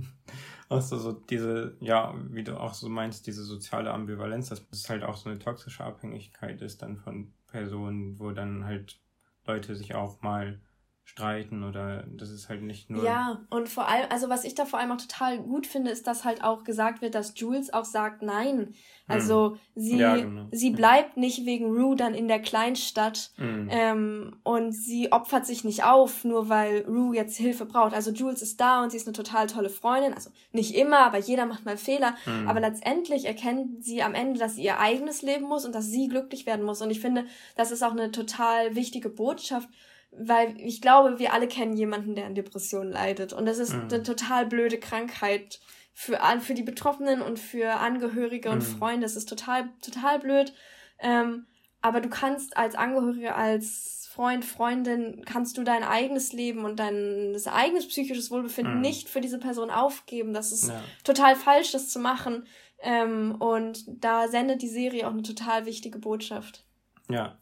auch 0.71 0.81
so, 0.81 0.97
so 0.97 1.11
diese, 1.11 1.75
ja, 1.79 2.13
wie 2.29 2.43
du 2.43 2.57
auch 2.59 2.73
so 2.73 2.89
meinst, 2.89 3.27
diese 3.27 3.43
soziale 3.43 3.91
Ambivalenz, 3.91 4.49
dass 4.49 4.65
es 4.71 4.89
halt 4.89 5.03
auch 5.03 5.17
so 5.17 5.29
eine 5.29 5.39
toxische 5.39 5.83
Abhängigkeit 5.83 6.61
ist 6.61 6.81
dann 6.81 6.97
von 6.97 7.33
Personen, 7.47 8.19
wo 8.19 8.31
dann 8.31 8.65
halt 8.65 8.99
Leute 9.45 9.75
sich 9.75 9.95
auch 9.95 10.21
mal 10.21 10.61
streiten 11.03 11.63
oder 11.63 12.05
das 12.07 12.29
ist 12.29 12.47
halt 12.47 12.61
nicht 12.61 12.89
nur. 12.89 13.03
Ja, 13.03 13.41
und 13.49 13.67
vor 13.67 13.87
allem, 13.87 14.05
also 14.09 14.29
was 14.29 14.45
ich 14.45 14.55
da 14.55 14.65
vor 14.65 14.79
allem 14.79 14.91
auch 14.91 15.01
total 15.01 15.39
gut 15.39 15.67
finde, 15.67 15.91
ist, 15.91 16.07
dass 16.07 16.23
halt 16.23 16.43
auch 16.43 16.63
gesagt 16.63 17.01
wird, 17.01 17.15
dass 17.15 17.33
Jules 17.37 17.73
auch 17.73 17.83
sagt, 17.83 18.21
nein. 18.21 18.73
Also 19.07 19.51
hm. 19.51 19.59
sie, 19.75 19.97
ja, 19.97 20.15
genau. 20.15 20.47
sie 20.51 20.69
hm. 20.69 20.75
bleibt 20.75 21.17
nicht 21.17 21.45
wegen 21.45 21.65
Rue 21.65 21.97
dann 21.97 22.13
in 22.13 22.29
der 22.29 22.39
Kleinstadt 22.39 23.31
hm. 23.35 23.67
ähm, 23.69 24.37
und 24.43 24.71
sie 24.71 25.11
opfert 25.11 25.45
sich 25.45 25.65
nicht 25.65 25.83
auf, 25.83 26.23
nur 26.23 26.47
weil 26.47 26.85
Rue 26.87 27.15
jetzt 27.15 27.35
Hilfe 27.35 27.65
braucht. 27.65 27.93
Also 27.93 28.11
Jules 28.11 28.41
ist 28.41 28.61
da 28.61 28.81
und 28.81 28.91
sie 28.91 28.97
ist 28.97 29.07
eine 29.07 29.13
total 29.13 29.47
tolle 29.47 29.69
Freundin. 29.69 30.13
Also 30.13 30.29
nicht 30.53 30.75
immer, 30.75 30.99
aber 30.99 31.17
jeder 31.17 31.45
macht 31.45 31.65
mal 31.65 31.77
Fehler. 31.77 32.15
Hm. 32.23 32.47
Aber 32.47 32.61
letztendlich 32.61 33.25
erkennt 33.25 33.83
sie 33.83 34.01
am 34.01 34.13
Ende, 34.13 34.39
dass 34.39 34.55
sie 34.55 34.63
ihr 34.63 34.79
eigenes 34.79 35.23
Leben 35.23 35.45
muss 35.45 35.65
und 35.65 35.75
dass 35.75 35.87
sie 35.87 36.07
glücklich 36.07 36.45
werden 36.45 36.65
muss. 36.65 36.81
Und 36.81 36.89
ich 36.89 37.01
finde, 37.01 37.25
das 37.57 37.71
ist 37.71 37.83
auch 37.83 37.91
eine 37.91 38.11
total 38.11 38.75
wichtige 38.75 39.09
Botschaft 39.09 39.67
weil 40.11 40.59
ich 40.59 40.81
glaube, 40.81 41.19
wir 41.19 41.33
alle 41.33 41.47
kennen 41.47 41.75
jemanden, 41.75 42.15
der 42.15 42.25
an 42.25 42.35
Depressionen 42.35 42.91
leidet. 42.91 43.33
Und 43.33 43.45
das 43.45 43.59
ist 43.59 43.73
mhm. 43.73 43.87
eine 43.91 44.03
total 44.03 44.45
blöde 44.45 44.79
Krankheit 44.79 45.59
für, 45.93 46.19
für 46.39 46.53
die 46.53 46.63
Betroffenen 46.63 47.21
und 47.21 47.39
für 47.39 47.79
Angehörige 47.79 48.49
und 48.49 48.59
mhm. 48.59 48.77
Freunde. 48.77 49.01
Das 49.01 49.15
ist 49.15 49.29
total, 49.29 49.69
total 49.81 50.19
blöd. 50.19 50.53
Ähm, 50.99 51.45
aber 51.81 52.01
du 52.01 52.09
kannst 52.09 52.57
als 52.57 52.75
Angehörige, 52.75 53.35
als 53.35 54.07
Freund, 54.11 54.43
Freundin, 54.43 55.23
kannst 55.25 55.57
du 55.57 55.63
dein 55.63 55.83
eigenes 55.83 56.33
Leben 56.33 56.65
und 56.65 56.79
dein 56.79 57.33
das 57.33 57.47
eigenes 57.47 57.87
psychisches 57.87 58.29
Wohlbefinden 58.29 58.75
mhm. 58.75 58.81
nicht 58.81 59.09
für 59.09 59.21
diese 59.21 59.39
Person 59.39 59.69
aufgeben. 59.69 60.33
Das 60.33 60.51
ist 60.51 60.67
ja. 60.67 60.83
total 61.03 61.35
falsch, 61.35 61.71
das 61.71 61.89
zu 61.89 61.99
machen. 61.99 62.45
Ähm, 62.79 63.35
und 63.39 63.85
da 63.87 64.27
sendet 64.27 64.61
die 64.61 64.67
Serie 64.67 65.07
auch 65.07 65.13
eine 65.13 65.23
total 65.23 65.65
wichtige 65.65 65.99
Botschaft. 65.99 66.65
Ja. 67.09 67.37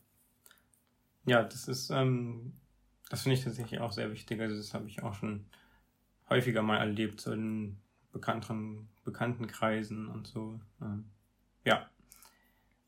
Ja, 1.26 1.44
das 1.44 1.68
ist 1.68 1.90
ähm, 1.90 2.54
das 3.10 3.24
finde 3.24 3.38
ich 3.38 3.44
tatsächlich 3.44 3.80
auch 3.80 3.92
sehr 3.92 4.12
wichtig. 4.12 4.40
Also 4.40 4.56
das 4.56 4.74
habe 4.74 4.88
ich 4.88 5.04
auch 5.04 5.16
schon 5.16 5.46
häufiger 6.30 6.62
mal 6.62 6.78
erlebt, 6.78 7.20
so 7.20 7.34
in 7.34 7.78
bekannteren, 8.12 8.88
bekannten 9.04 9.48
Kreisen 9.48 10.08
und 10.08 10.28
so. 10.28 10.60
Ähm, 10.82 11.06
ja. 11.66 11.90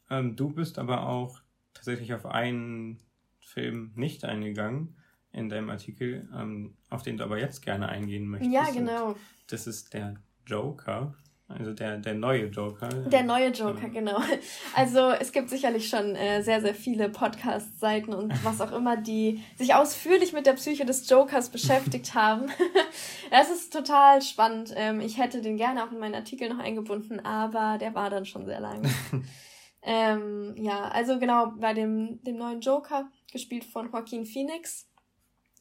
Ähm, 0.10 0.36
du 0.36 0.50
bist 0.50 0.80
aber 0.80 1.08
auch 1.08 1.42
tatsächlich 1.74 2.14
auf 2.14 2.26
einen 2.26 3.00
Film 3.40 3.92
nicht 3.96 4.24
eingegangen 4.24 4.96
in 5.32 5.50
deinem 5.50 5.70
Artikel, 5.70 6.30
ähm, 6.34 6.78
auf 6.90 7.04
den 7.04 7.18
du 7.18 7.24
aber 7.24 7.40
jetzt 7.40 7.62
gerne 7.62 7.90
eingehen 7.90 8.28
möchtest. 8.28 8.54
Ja, 8.54 8.70
genau. 8.72 9.16
Das 9.48 9.68
ist 9.68 9.94
der 9.94 10.16
Joker. 10.46 11.16
Also 11.58 11.74
der, 11.74 11.98
der 11.98 12.14
neue 12.14 12.46
Joker. 12.46 12.90
Der 12.90 13.24
neue 13.24 13.50
Joker, 13.50 13.86
ähm. 13.86 13.94
genau. 13.94 14.20
Also 14.76 15.10
es 15.10 15.32
gibt 15.32 15.50
sicherlich 15.50 15.90
schon 15.90 16.16
äh, 16.16 16.42
sehr, 16.42 16.62
sehr 16.62 16.76
viele 16.76 17.10
Podcast-Seiten 17.10 18.14
und 18.14 18.34
was 18.44 18.62
auch 18.62 18.72
immer, 18.72 18.98
die 18.98 19.44
sich 19.58 19.74
ausführlich 19.74 20.34
mit 20.34 20.46
der 20.46 20.54
Psyche 20.54 20.86
des 20.86 21.10
Jokers 21.10 21.50
beschäftigt 21.50 22.14
haben. 22.16 22.50
Es 23.34 23.50
ist 23.50 23.72
total 23.72 24.22
spannend. 24.22 24.74
Ähm, 24.76 25.00
ich 25.00 25.18
hätte 25.18 25.42
den 25.42 25.56
gerne 25.56 25.86
auch 25.86 25.92
in 25.92 26.00
meinen 26.00 26.16
Artikel 26.16 26.50
noch 26.50 26.60
eingebunden, 26.60 27.22
aber 27.22 27.78
der 27.78 27.96
war 27.96 28.10
dann 28.10 28.26
schon 28.26 28.46
sehr 28.46 28.60
lang. 28.60 28.82
ähm, 29.84 30.54
ja, 30.58 30.90
also 30.90 31.18
genau, 31.18 31.54
bei 31.58 31.74
dem, 31.74 32.22
dem 32.24 32.38
neuen 32.38 32.60
Joker, 32.60 33.10
gespielt 33.32 33.64
von 33.64 33.90
Joaquin 33.90 34.26
Phoenix, 34.26 34.90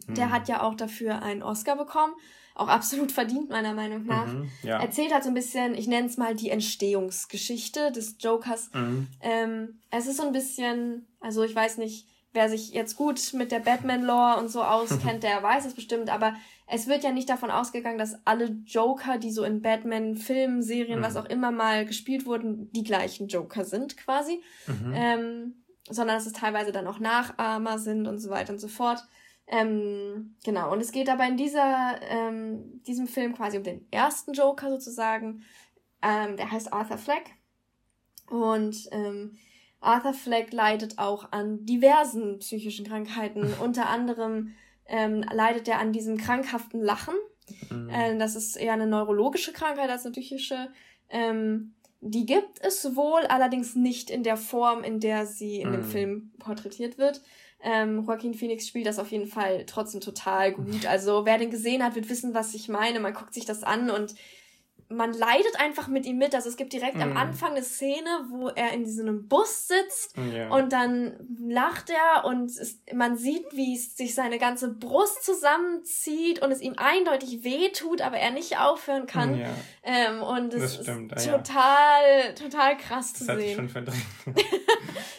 der 0.09 0.27
hm. 0.27 0.33
hat 0.33 0.49
ja 0.49 0.63
auch 0.63 0.75
dafür 0.75 1.23
einen 1.23 1.45
Oscar 1.45 1.77
bekommen 1.77 2.15
auch 2.61 2.69
absolut 2.69 3.11
verdient, 3.13 3.51
meiner 3.51 3.75
Meinung 3.75 4.07
nach. 4.07 4.27
Mhm, 4.27 4.51
ja. 4.63 4.81
Erzählt 4.81 5.13
halt 5.13 5.25
so 5.25 5.31
ein 5.31 5.35
bisschen, 5.35 5.75
ich 5.75 5.89
nenne 5.89 6.07
es 6.07 6.17
mal 6.17 6.35
die 6.35 6.51
Entstehungsgeschichte 6.51 7.91
des 7.91 8.17
Jokers. 8.21 8.71
Mhm. 8.75 9.09
Ähm, 9.21 9.81
es 9.91 10.07
ist 10.07 10.19
so 10.19 10.25
ein 10.25 10.33
bisschen, 10.33 11.07
also 11.21 11.43
ich 11.43 11.55
weiß 11.55 11.79
nicht, 11.79 12.07
wer 12.33 12.49
sich 12.49 12.73
jetzt 12.73 12.97
gut 12.97 13.33
mit 13.33 13.51
der 13.51 13.61
Batman-Lore 13.61 14.39
und 14.39 14.49
so 14.49 14.63
auskennt, 14.65 15.23
der 15.23 15.43
weiß 15.43 15.65
es 15.65 15.75
bestimmt, 15.75 16.11
aber 16.11 16.35
es 16.67 16.87
wird 16.87 17.03
ja 17.03 17.11
nicht 17.11 17.29
davon 17.29 17.51
ausgegangen, 17.51 17.99
dass 17.99 18.15
alle 18.25 18.57
Joker, 18.65 19.19
die 19.19 19.33
so 19.33 19.43
in 19.43 19.63
Batman-Filmen, 19.63 20.63
Serien, 20.63 21.01
mhm. 21.01 21.05
was 21.05 21.17
auch 21.17 21.25
immer 21.25 21.51
mal 21.51 21.85
gespielt 21.85 22.27
wurden, 22.27 22.71
die 22.73 22.85
gleichen 22.85 23.27
Joker 23.27 23.65
sind 23.65 23.97
quasi. 23.97 24.43
Mhm. 24.67 24.93
Ähm, 24.95 25.55
sondern 25.89 26.17
dass 26.17 26.27
es 26.27 26.33
teilweise 26.33 26.71
dann 26.71 26.87
auch 26.87 27.01
Nachahmer 27.01 27.79
sind 27.79 28.07
und 28.07 28.21
so 28.21 28.31
weiter 28.31 28.53
und 28.53 28.61
so 28.61 28.69
fort. 28.69 29.03
Ähm, 29.53 30.37
genau, 30.45 30.73
und 30.73 30.81
es 30.81 30.93
geht 30.93 31.09
aber 31.09 31.27
in 31.27 31.37
dieser, 31.37 32.01
ähm, 32.03 32.81
diesem 32.87 33.09
Film 33.09 33.35
quasi 33.35 33.59
um 33.59 33.65
den 33.65 33.85
ersten 33.91 34.33
Joker 34.33 34.71
sozusagen. 34.71 35.43
Ähm, 36.03 36.37
der 36.37 36.51
heißt 36.53 36.73
Arthur 36.73 36.99
Fleck. 36.99 37.35
Und 38.29 38.89
ähm, 38.93 39.37
Arthur 39.81 40.15
Fleck 40.15 40.53
leidet 40.53 40.99
auch 40.99 41.33
an 41.33 41.67
diversen 41.67 42.39
psychischen 42.39 42.87
Krankheiten. 42.87 43.53
Unter 43.61 43.89
anderem 43.89 44.55
ähm, 44.87 45.25
leidet 45.33 45.67
er 45.67 45.81
an 45.81 45.93
diesem 45.93 46.17
krankhaften 46.17 46.81
Lachen. 46.81 47.15
Mhm. 47.71 47.89
Äh, 47.89 48.17
das 48.19 48.37
ist 48.37 48.57
eher 48.57 48.75
eine 48.75 48.87
neurologische 48.87 49.53
Krankheit 49.53 49.91
als 49.91 50.05
eine 50.05 50.13
psychische. 50.13 50.71
Ähm, 51.09 51.75
die 52.01 52.25
gibt 52.25 52.65
es 52.65 52.95
wohl, 52.95 53.23
allerdings 53.23 53.75
nicht 53.75 54.11
in 54.11 54.23
der 54.23 54.37
Form, 54.37 54.85
in 54.85 55.01
der 55.01 55.27
sie 55.27 55.61
in 55.61 55.71
mhm. 55.71 55.73
dem 55.73 55.85
Film 55.85 56.33
porträtiert 56.39 56.99
wird. 56.99 57.21
Ähm, 57.63 58.05
Joaquin 58.07 58.35
Phoenix 58.35 58.67
spielt 58.67 58.87
das 58.87 58.99
auf 58.99 59.11
jeden 59.11 59.27
Fall 59.27 59.65
trotzdem 59.67 60.01
total 60.01 60.53
gut. 60.53 60.87
Also 60.87 61.27
wer 61.27 61.39
den 61.39 61.51
gesehen 61.51 61.83
hat, 61.83 61.95
wird 61.95 62.09
wissen, 62.09 62.35
was 62.35 62.55
ich 62.55 62.69
meine. 62.69 63.01
Man 63.01 63.15
guckt 63.15 63.35
sich 63.35 63.45
das 63.45 63.63
an 63.63 63.91
und 63.91 64.15
man 64.91 65.13
leidet 65.13 65.59
einfach 65.59 65.87
mit 65.87 66.05
ihm 66.05 66.19
mit. 66.19 66.35
Also 66.35 66.49
es 66.49 66.57
gibt 66.57 66.73
direkt 66.73 66.97
mm. 66.97 67.03
am 67.03 67.11
mhm. 67.11 67.17
Anfang 67.17 67.53
eine 67.53 67.63
Szene, 67.63 68.09
wo 68.29 68.49
er 68.49 68.73
in 68.73 68.85
diesem 68.85 69.29
Bus 69.29 69.69
sitzt 69.69 70.17
ja. 70.35 70.49
und 70.49 70.73
dann 70.73 71.15
lacht 71.49 71.91
er 71.91 72.25
und 72.25 72.51
es, 72.51 72.81
man 72.93 73.17
sieht, 73.17 73.45
wie 73.53 73.77
sich 73.77 74.15
seine 74.15 74.39
ganze 74.39 74.69
Brust 74.69 75.25
zusammenzieht 75.25 76.43
und 76.43 76.51
es 76.51 76.61
ihm 76.61 76.75
eindeutig 76.77 77.45
wehtut, 77.45 78.01
aber 78.01 78.17
er 78.17 78.33
nicht 78.33 78.59
aufhören 78.59 79.07
kann. 79.07 79.39
Ja. 79.39 79.49
Ähm, 79.85 80.23
und 80.23 80.55
es 80.55 80.75
stimmt. 80.75 81.13
ist 81.13 81.31
total, 81.31 82.03
ja. 82.27 82.33
total 82.33 82.77
krass 82.77 83.15
zu 83.15 83.27
das 83.27 83.39
sehen. 83.39 83.57
Schon 83.57 83.69
verdrängt. 83.69 84.05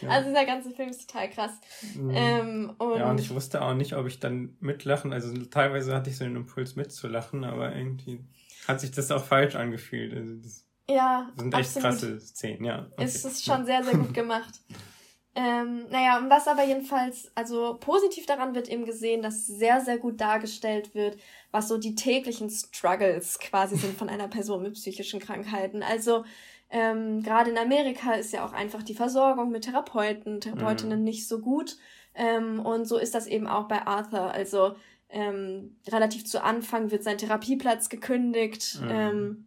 also 0.08 0.28
dieser 0.28 0.44
ganze 0.44 0.70
Film 0.70 0.88
ist 0.88 1.08
total 1.08 1.30
krass. 1.30 1.52
Mhm. 1.94 2.10
Ähm, 2.14 2.72
und 2.78 2.98
ja, 2.98 3.10
und 3.10 3.20
ich 3.20 3.30
wusste 3.30 3.62
auch 3.62 3.74
nicht, 3.74 3.94
ob 3.94 4.06
ich 4.06 4.20
dann 4.20 4.56
mitlachen, 4.60 5.12
also 5.12 5.32
teilweise 5.46 5.94
hatte 5.94 6.10
ich 6.10 6.16
so 6.16 6.24
den 6.24 6.36
Impuls 6.36 6.76
mitzulachen, 6.76 7.44
aber 7.44 7.74
irgendwie 7.74 8.24
hat 8.68 8.80
sich 8.80 8.90
das 8.90 9.10
auch 9.10 9.24
falsch 9.24 9.54
angefühlt. 9.54 10.14
Also 10.14 10.34
das 10.36 10.66
ja, 10.88 11.30
sind 11.36 11.54
echt 11.54 11.76
absolut. 11.76 11.82
krasse 11.82 12.20
Szenen, 12.20 12.64
ja. 12.64 12.86
Okay. 12.92 13.04
Es 13.04 13.24
ist 13.24 13.44
schon 13.44 13.64
sehr, 13.64 13.84
sehr 13.84 13.96
gut 13.96 14.14
gemacht. 14.14 14.60
ähm, 15.34 15.86
naja, 15.90 16.18
und 16.18 16.28
was 16.28 16.48
aber 16.48 16.64
jedenfalls, 16.64 17.30
also 17.34 17.76
positiv 17.80 18.26
daran 18.26 18.54
wird 18.54 18.68
eben 18.68 18.84
gesehen, 18.84 19.22
dass 19.22 19.46
sehr, 19.46 19.80
sehr 19.80 19.98
gut 19.98 20.20
dargestellt 20.20 20.94
wird, 20.94 21.18
was 21.50 21.68
so 21.68 21.78
die 21.78 21.94
täglichen 21.94 22.50
Struggles 22.50 23.38
quasi 23.38 23.76
sind 23.76 23.96
von 23.96 24.08
einer 24.08 24.28
Person 24.28 24.62
mit 24.62 24.74
psychischen 24.74 25.20
Krankheiten. 25.20 25.82
Also 25.82 26.24
ähm, 26.72 27.22
gerade 27.22 27.50
in 27.50 27.58
Amerika 27.58 28.14
ist 28.14 28.32
ja 28.32 28.46
auch 28.46 28.54
einfach 28.54 28.82
die 28.82 28.94
Versorgung 28.94 29.50
mit 29.50 29.64
Therapeuten, 29.64 30.40
Therapeutinnen 30.40 31.00
mhm. 31.00 31.04
nicht 31.04 31.28
so 31.28 31.38
gut. 31.40 31.76
Ähm, 32.14 32.60
und 32.60 32.86
so 32.86 32.96
ist 32.96 33.14
das 33.14 33.26
eben 33.26 33.46
auch 33.46 33.68
bei 33.68 33.86
Arthur. 33.86 34.32
Also 34.32 34.74
ähm, 35.10 35.76
relativ 35.86 36.24
zu 36.24 36.42
Anfang 36.42 36.90
wird 36.90 37.04
sein 37.04 37.18
Therapieplatz 37.18 37.90
gekündigt. 37.90 38.80
Mhm. 38.80 38.90
Ähm, 38.90 39.46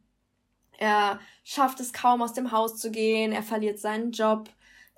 er 0.78 1.20
schafft 1.44 1.80
es 1.80 1.94
kaum 1.94 2.22
aus 2.22 2.34
dem 2.34 2.52
Haus 2.52 2.78
zu 2.78 2.92
gehen. 2.92 3.32
Er 3.32 3.44
verliert 3.44 3.80
seinen 3.80 4.12
Job. 4.12 4.48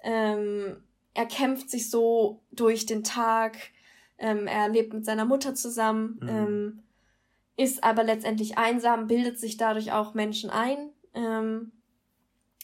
Ähm, 0.04 0.84
er 1.14 1.28
kämpft 1.28 1.70
sich 1.70 1.90
so 1.90 2.42
durch 2.52 2.86
den 2.86 3.06
Tag. 3.06 3.58
Ähm, 4.18 4.48
er 4.48 4.68
lebt 4.68 4.94
mit 4.94 5.06
seiner 5.06 5.24
Mutter 5.26 5.56
zusammen, 5.56 6.20
mhm. 6.22 6.30
ähm, 6.30 6.84
ist 7.56 7.86
aber 7.86 8.04
letztendlich 8.04 8.58
einsam, 8.58 9.08
bildet 9.08 9.40
sich 9.40 9.56
dadurch 9.56 9.94
auch 9.94 10.14
Menschen 10.14 10.50
ein. 10.50 10.90
Ähm, 11.14 11.72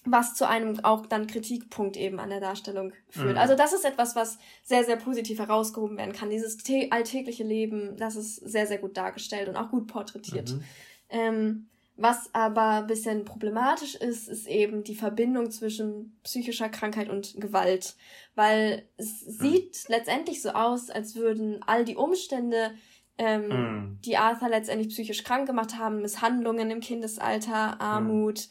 was 0.05 0.35
zu 0.35 0.47
einem 0.47 0.83
auch 0.83 1.05
dann 1.05 1.27
Kritikpunkt 1.27 1.95
eben 1.95 2.19
an 2.19 2.29
der 2.29 2.41
Darstellung 2.41 2.93
führt. 3.09 3.33
Mhm. 3.33 3.37
Also 3.37 3.55
das 3.55 3.73
ist 3.73 3.85
etwas, 3.85 4.15
was 4.15 4.37
sehr, 4.63 4.83
sehr 4.83 4.97
positiv 4.97 5.39
herausgehoben 5.39 5.97
werden 5.97 6.13
kann. 6.13 6.29
Dieses 6.29 6.57
alltägliche 6.89 7.43
Leben, 7.43 7.95
das 7.97 8.15
ist 8.15 8.35
sehr, 8.35 8.67
sehr 8.67 8.79
gut 8.79 8.97
dargestellt 8.97 9.47
und 9.47 9.55
auch 9.55 9.69
gut 9.69 9.87
porträtiert. 9.87 10.51
Mhm. 10.51 10.63
Ähm, 11.09 11.67
was 11.95 12.33
aber 12.33 12.79
ein 12.81 12.87
bisschen 12.87 13.23
problematisch 13.23 13.95
ist, 13.95 14.27
ist 14.27 14.47
eben 14.47 14.83
die 14.83 14.95
Verbindung 14.95 15.51
zwischen 15.51 16.17
psychischer 16.23 16.69
Krankheit 16.69 17.09
und 17.09 17.39
Gewalt. 17.39 17.95
Weil 18.35 18.83
es 18.97 19.25
mhm. 19.25 19.31
sieht 19.31 19.89
letztendlich 19.89 20.41
so 20.41 20.49
aus, 20.49 20.89
als 20.89 21.15
würden 21.15 21.61
all 21.65 21.85
die 21.85 21.95
Umstände, 21.95 22.71
ähm, 23.19 23.47
mhm. 23.47 23.99
die 24.03 24.17
Arthur 24.17 24.49
letztendlich 24.49 24.89
psychisch 24.89 25.23
krank 25.23 25.45
gemacht 25.45 25.77
haben, 25.77 26.01
Misshandlungen 26.01 26.71
im 26.71 26.79
Kindesalter, 26.79 27.79
Armut, 27.79 28.49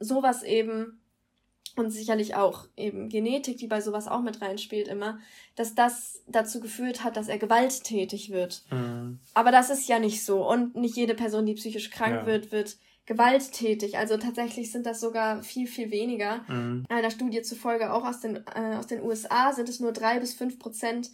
sowas 0.00 0.42
eben 0.42 1.00
und 1.76 1.90
sicherlich 1.90 2.34
auch 2.34 2.66
eben 2.76 3.08
Genetik, 3.08 3.58
die 3.58 3.68
bei 3.68 3.80
sowas 3.80 4.08
auch 4.08 4.22
mit 4.22 4.40
reinspielt 4.42 4.88
immer, 4.88 5.20
dass 5.54 5.74
das 5.74 6.22
dazu 6.26 6.60
geführt 6.60 7.04
hat, 7.04 7.16
dass 7.16 7.28
er 7.28 7.38
gewalttätig 7.38 8.30
wird. 8.30 8.64
Mhm. 8.70 9.20
Aber 9.34 9.52
das 9.52 9.70
ist 9.70 9.88
ja 9.88 9.98
nicht 9.98 10.24
so. 10.24 10.48
Und 10.48 10.74
nicht 10.74 10.96
jede 10.96 11.14
Person, 11.14 11.46
die 11.46 11.54
psychisch 11.54 11.90
krank 11.90 12.22
ja. 12.22 12.26
wird, 12.26 12.50
wird 12.50 12.76
gewalttätig. 13.06 13.98
Also 13.98 14.16
tatsächlich 14.16 14.70
sind 14.72 14.86
das 14.86 15.00
sogar 15.00 15.42
viel, 15.42 15.66
viel 15.66 15.90
weniger. 15.90 16.44
Mhm. 16.48 16.84
Einer 16.88 17.10
Studie 17.10 17.42
zufolge 17.42 17.92
auch 17.92 18.04
aus 18.04 18.20
den, 18.20 18.36
äh, 18.36 18.76
aus 18.78 18.86
den 18.86 19.02
USA 19.02 19.52
sind 19.52 19.68
es 19.68 19.80
nur 19.80 19.92
drei 19.92 20.20
bis 20.20 20.34
fünf 20.34 20.58
Prozent, 20.58 21.10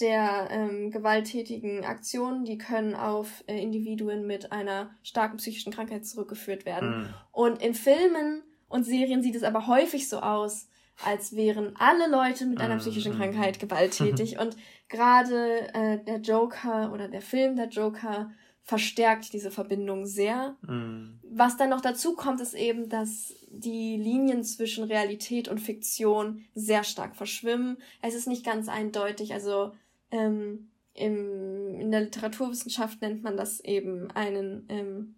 der 0.00 0.48
ähm, 0.50 0.90
gewalttätigen 0.90 1.84
Aktionen, 1.84 2.44
die 2.44 2.58
können 2.58 2.94
auf 2.94 3.44
äh, 3.46 3.60
Individuen 3.60 4.26
mit 4.26 4.52
einer 4.52 4.90
starken 5.02 5.38
psychischen 5.38 5.72
Krankheit 5.72 6.06
zurückgeführt 6.06 6.64
werden. 6.64 7.00
Mhm. 7.00 7.14
Und 7.32 7.62
in 7.62 7.74
Filmen 7.74 8.42
und 8.68 8.84
Serien 8.84 9.22
sieht 9.22 9.34
es 9.34 9.42
aber 9.42 9.66
häufig 9.66 10.08
so 10.08 10.20
aus, 10.20 10.68
als 11.04 11.34
wären 11.36 11.74
alle 11.78 12.08
Leute 12.10 12.46
mit 12.46 12.60
einer 12.60 12.78
psychischen 12.78 13.14
mhm. 13.14 13.18
Krankheit 13.18 13.58
gewalttätig. 13.60 14.38
und 14.38 14.56
gerade 14.88 15.72
äh, 15.74 15.98
der 16.04 16.18
Joker 16.18 16.92
oder 16.92 17.08
der 17.08 17.22
Film 17.22 17.56
der 17.56 17.68
Joker 17.68 18.30
verstärkt 18.68 19.32
diese 19.32 19.50
Verbindung 19.50 20.04
sehr. 20.04 20.56
Mhm. 20.60 21.20
Was 21.30 21.56
dann 21.56 21.70
noch 21.70 21.80
dazu 21.80 22.14
kommt, 22.14 22.40
ist 22.42 22.52
eben, 22.52 22.90
dass 22.90 23.34
die 23.48 23.96
Linien 23.96 24.44
zwischen 24.44 24.84
Realität 24.84 25.48
und 25.48 25.58
Fiktion 25.58 26.44
sehr 26.54 26.84
stark 26.84 27.16
verschwimmen. 27.16 27.78
Es 28.02 28.14
ist 28.14 28.28
nicht 28.28 28.44
ganz 28.44 28.68
eindeutig. 28.68 29.32
Also 29.32 29.72
ähm, 30.10 30.70
im, 30.94 31.74
in 31.80 31.90
der 31.90 32.02
Literaturwissenschaft 32.02 33.00
nennt 33.00 33.22
man 33.22 33.36
das 33.36 33.60
eben 33.60 34.10
einen 34.12 34.66
ähm, 34.68 35.14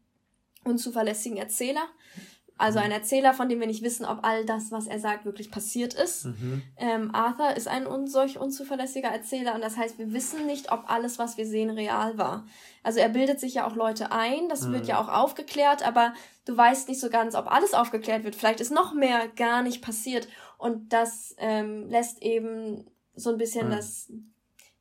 unzuverlässigen 0.65 1.39
Erzähler. 1.39 1.87
Also 2.61 2.79
mhm. 2.79 2.87
ein 2.87 2.93
Erzähler, 2.93 3.33
von 3.33 3.49
dem 3.49 3.59
wir 3.59 3.67
nicht 3.67 3.83
wissen, 3.83 4.05
ob 4.05 4.19
all 4.23 4.45
das, 4.45 4.71
was 4.71 4.87
er 4.87 4.99
sagt, 4.99 5.25
wirklich 5.25 5.51
passiert 5.51 5.95
ist. 5.95 6.27
Mhm. 6.27 6.63
Ähm, 6.77 7.15
Arthur 7.15 7.57
ist 7.57 7.69
ein 7.69 7.87
un 7.87 8.07
solch 8.07 8.39
unzuverlässiger 8.39 9.09
Erzähler 9.09 9.55
und 9.55 9.63
das 9.63 9.79
heißt, 9.79 9.99
wir 9.99 10.13
wissen 10.13 10.45
nicht, 10.47 10.71
ob 10.71 10.91
alles, 10.91 11.19
was 11.19 11.39
wir 11.39 11.47
sehen, 11.47 11.71
real 11.71 12.19
war. 12.19 12.47
Also 12.83 13.01
er 13.01 13.09
bildet 13.09 13.41
sich 13.41 13.55
ja 13.55 13.67
auch 13.67 13.77
Leute 13.77 14.13
ein, 14.13 14.51
das 14.51 14.67
mhm. 14.67 14.75
wird 14.75 14.87
ja 14.87 15.01
auch 15.01 15.09
aufgeklärt, 15.09 15.87
aber 15.87 16.13
du 16.45 16.55
weißt 16.55 16.91
nicht 16.91 17.01
so 17.01 17.09
ganz, 17.09 17.35
ob 17.35 17.51
alles 17.51 17.73
aufgeklärt 17.73 18.25
wird. 18.25 18.37
Vielleicht 18.37 18.61
ist 18.61 18.73
noch 18.73 18.93
mehr 18.93 19.29
gar 19.29 19.63
nicht 19.63 19.81
passiert 19.81 20.29
und 20.59 20.93
das 20.93 21.35
ähm, 21.39 21.89
lässt 21.89 22.21
eben 22.21 22.85
so 23.15 23.31
ein 23.31 23.39
bisschen 23.39 23.69
mhm. 23.69 23.73
das, 23.73 24.13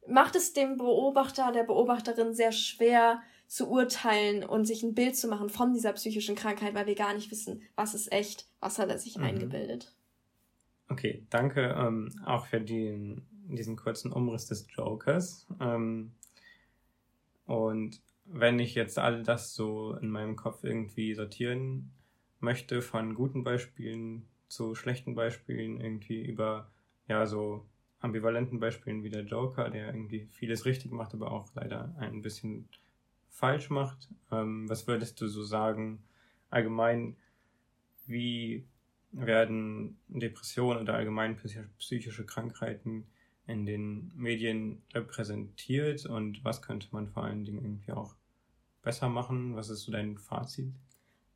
macht 0.09 0.35
es 0.35 0.53
dem 0.53 0.77
Beobachter, 0.77 1.51
der 1.51 1.63
Beobachterin 1.63 2.33
sehr 2.33 2.51
schwer, 2.51 3.21
zu 3.49 3.67
urteilen 3.67 4.43
und 4.43 4.65
sich 4.65 4.83
ein 4.83 4.93
Bild 4.93 5.17
zu 5.17 5.27
machen 5.27 5.49
von 5.49 5.73
dieser 5.73 5.91
psychischen 5.93 6.35
Krankheit, 6.35 6.75
weil 6.75 6.85
wir 6.85 6.93
gar 6.93 7.15
nicht 7.15 7.31
wissen, 7.31 7.63
was 7.75 7.95
ist 7.95 8.11
echt, 8.11 8.47
was 8.59 8.77
hat 8.77 8.89
er 8.89 8.99
sich 8.99 9.17
mhm. 9.17 9.23
eingebildet. 9.23 9.91
Okay, 10.87 11.25
danke 11.31 11.75
ähm, 11.77 12.11
auch 12.25 12.45
für 12.45 12.61
den, 12.61 13.25
diesen 13.47 13.75
kurzen 13.75 14.11
Umriss 14.11 14.45
des 14.45 14.67
Jokers. 14.69 15.47
Ähm, 15.59 16.11
und 17.45 18.01
wenn 18.25 18.59
ich 18.59 18.75
jetzt 18.75 18.99
all 18.99 19.23
das 19.23 19.55
so 19.55 19.95
in 19.95 20.11
meinem 20.11 20.35
Kopf 20.35 20.63
irgendwie 20.63 21.15
sortieren 21.15 21.91
möchte, 22.39 22.83
von 22.83 23.15
guten 23.15 23.43
Beispielen 23.43 24.27
zu 24.47 24.75
schlechten 24.75 25.15
Beispielen, 25.15 25.81
irgendwie 25.81 26.23
über 26.23 26.69
ja 27.07 27.25
so 27.25 27.65
ambivalenten 28.01 28.59
Beispielen 28.59 29.03
wie 29.03 29.09
der 29.09 29.23
Joker, 29.23 29.69
der 29.69 29.87
irgendwie 29.87 30.27
vieles 30.31 30.65
richtig 30.65 30.91
macht, 30.91 31.13
aber 31.13 31.31
auch 31.31 31.53
leider 31.55 31.93
ein 31.99 32.21
bisschen 32.21 32.67
falsch 33.29 33.69
macht. 33.69 34.07
Ähm, 34.31 34.69
was 34.69 34.87
würdest 34.87 35.19
du 35.21 35.27
so 35.27 35.43
sagen? 35.43 36.03
Allgemein, 36.49 37.15
wie 38.05 38.65
werden 39.11 39.97
Depressionen 40.07 40.83
oder 40.83 40.93
allgemein 40.95 41.37
psychische 41.77 42.25
Krankheiten 42.25 43.05
in 43.47 43.65
den 43.65 44.11
Medien 44.15 44.83
repräsentiert 44.93 46.05
und 46.05 46.43
was 46.43 46.61
könnte 46.61 46.87
man 46.91 47.09
vor 47.09 47.23
allen 47.23 47.43
Dingen 47.43 47.63
irgendwie 47.63 47.91
auch 47.91 48.15
besser 48.83 49.09
machen? 49.09 49.55
Was 49.55 49.69
ist 49.69 49.81
so 49.81 49.91
dein 49.91 50.17
Fazit? 50.17 50.71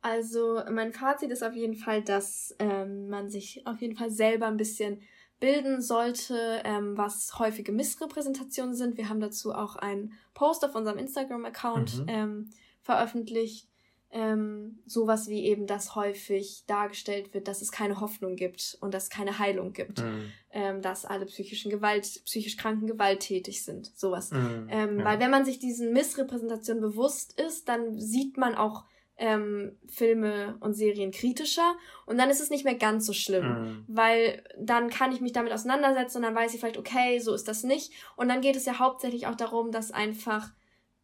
Also 0.00 0.62
mein 0.70 0.92
Fazit 0.92 1.30
ist 1.30 1.42
auf 1.42 1.54
jeden 1.54 1.74
Fall, 1.74 2.02
dass 2.02 2.54
ähm, 2.58 3.08
man 3.08 3.30
sich 3.30 3.66
auf 3.66 3.80
jeden 3.80 3.96
Fall 3.96 4.10
selber 4.10 4.46
ein 4.46 4.58
bisschen 4.58 5.00
bilden 5.40 5.82
sollte, 5.82 6.62
ähm, 6.64 6.96
was 6.96 7.38
häufige 7.38 7.72
Missrepräsentationen 7.72 8.74
sind. 8.74 8.96
Wir 8.96 9.08
haben 9.08 9.20
dazu 9.20 9.52
auch 9.52 9.76
einen 9.76 10.14
Post 10.32 10.64
auf 10.64 10.74
unserem 10.74 10.98
Instagram-Account 10.98 11.98
mhm. 11.98 12.08
ähm, 12.08 12.50
veröffentlicht. 12.82 13.68
Ähm, 14.16 14.78
sowas 14.86 15.26
wie 15.26 15.44
eben, 15.44 15.66
dass 15.66 15.96
häufig 15.96 16.62
dargestellt 16.68 17.34
wird, 17.34 17.48
dass 17.48 17.62
es 17.62 17.72
keine 17.72 18.00
Hoffnung 18.00 18.36
gibt 18.36 18.78
und 18.80 18.94
dass 18.94 19.04
es 19.04 19.10
keine 19.10 19.40
Heilung 19.40 19.72
gibt, 19.72 20.04
mhm. 20.04 20.30
ähm, 20.52 20.82
dass 20.82 21.04
alle 21.04 21.26
psychischen 21.26 21.68
Gewalt, 21.68 22.22
psychisch 22.24 22.56
Kranken 22.56 22.86
gewalttätig 22.86 23.64
sind, 23.64 23.90
sowas. 23.96 24.30
Mhm, 24.30 24.68
ähm, 24.70 24.98
ja. 25.00 25.04
Weil 25.04 25.18
wenn 25.18 25.32
man 25.32 25.44
sich 25.44 25.58
diesen 25.58 25.92
Missrepräsentationen 25.92 26.80
bewusst 26.80 27.40
ist, 27.40 27.68
dann 27.68 27.98
sieht 27.98 28.36
man 28.36 28.54
auch 28.54 28.84
ähm, 29.16 29.78
Filme 29.86 30.56
und 30.60 30.74
Serien 30.74 31.12
kritischer 31.12 31.76
und 32.06 32.18
dann 32.18 32.30
ist 32.30 32.40
es 32.40 32.50
nicht 32.50 32.64
mehr 32.64 32.74
ganz 32.74 33.06
so 33.06 33.12
schlimm, 33.12 33.46
mhm. 33.46 33.84
weil 33.86 34.42
dann 34.58 34.90
kann 34.90 35.12
ich 35.12 35.20
mich 35.20 35.32
damit 35.32 35.52
auseinandersetzen 35.52 36.18
und 36.18 36.22
dann 36.24 36.34
weiß 36.34 36.52
ich 36.54 36.60
vielleicht, 36.60 36.78
okay, 36.78 37.20
so 37.20 37.32
ist 37.32 37.46
das 37.46 37.62
nicht. 37.62 37.92
Und 38.16 38.28
dann 38.28 38.40
geht 38.40 38.56
es 38.56 38.66
ja 38.66 38.78
hauptsächlich 38.78 39.26
auch 39.26 39.36
darum, 39.36 39.70
dass 39.70 39.92
einfach 39.92 40.50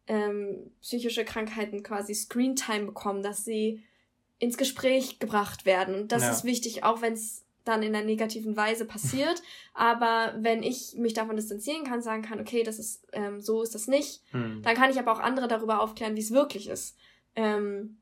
ähm, 0.07 0.71
psychische 0.81 1.23
Krankheiten 1.23 1.83
quasi 1.83 2.13
Screentime 2.13 2.87
bekommen, 2.87 3.23
dass 3.23 3.45
sie 3.45 3.83
ins 4.39 4.57
Gespräch 4.57 5.19
gebracht 5.19 5.65
werden. 5.65 5.95
Und 5.95 6.11
das 6.11 6.23
ja. 6.23 6.31
ist 6.31 6.43
wichtig, 6.43 6.83
auch 6.83 7.01
wenn 7.01 7.13
es 7.13 7.45
dann 7.63 7.83
in 7.83 7.95
einer 7.95 8.05
negativen 8.05 8.57
Weise 8.57 8.85
passiert. 8.85 9.41
Aber 9.73 10.33
wenn 10.39 10.63
ich 10.63 10.95
mich 10.97 11.13
davon 11.13 11.35
distanzieren 11.35 11.85
kann, 11.85 12.01
sagen 12.01 12.23
kann, 12.23 12.41
okay, 12.41 12.63
das 12.63 12.79
ist 12.79 13.07
ähm, 13.13 13.39
so 13.39 13.61
ist 13.61 13.75
das 13.75 13.87
nicht, 13.87 14.21
mhm. 14.33 14.61
dann 14.63 14.75
kann 14.75 14.89
ich 14.89 14.99
aber 14.99 15.13
auch 15.13 15.19
andere 15.19 15.47
darüber 15.47 15.81
aufklären, 15.81 16.15
wie 16.15 16.21
es 16.21 16.31
wirklich 16.31 16.67
ist. 16.67 16.97
Ähm, 17.35 18.00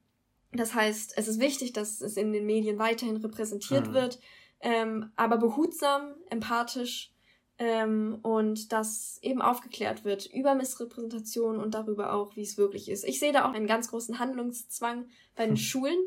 das 0.52 0.74
heißt, 0.74 1.14
es 1.16 1.28
ist 1.28 1.40
wichtig, 1.40 1.74
dass 1.74 2.02
es 2.02 2.18
in 2.18 2.34
den 2.34 2.46
Medien 2.46 2.80
weiterhin 2.80 3.18
repräsentiert 3.18 3.90
mhm. 3.90 3.94
wird, 3.94 4.20
ähm, 4.62 5.12
aber 5.16 5.38
behutsam, 5.38 6.16
empathisch 6.30 7.14
ähm, 7.60 8.20
und 8.24 8.72
dass 8.72 9.20
eben 9.22 9.42
aufgeklärt 9.42 10.06
wird 10.06 10.26
über 10.26 10.56
Missrepräsentation 10.56 11.60
und 11.60 11.76
darüber 11.76 12.14
auch, 12.14 12.36
wie 12.36 12.42
es 12.42 12.58
wirklich 12.58 12.90
ist. 12.90 13.04
Ich 13.04 13.20
sehe 13.20 13.34
da 13.34 13.48
auch 13.48 13.54
einen 13.54 13.68
ganz 13.68 13.90
großen 13.90 14.18
Handlungszwang 14.18 15.08
bei 15.36 15.46
den 15.46 15.54
mhm. 15.54 15.58
Schulen, 15.58 16.00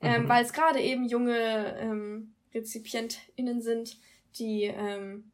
ähm, 0.00 0.24
mhm. 0.24 0.28
weil 0.28 0.44
es 0.44 0.52
gerade 0.52 0.80
eben 0.80 1.04
junge 1.04 1.76
ähm, 1.78 2.34
RezipientInnen 2.54 3.60
sind, 3.60 3.98
die 4.38 4.64
ähm, 4.64 5.30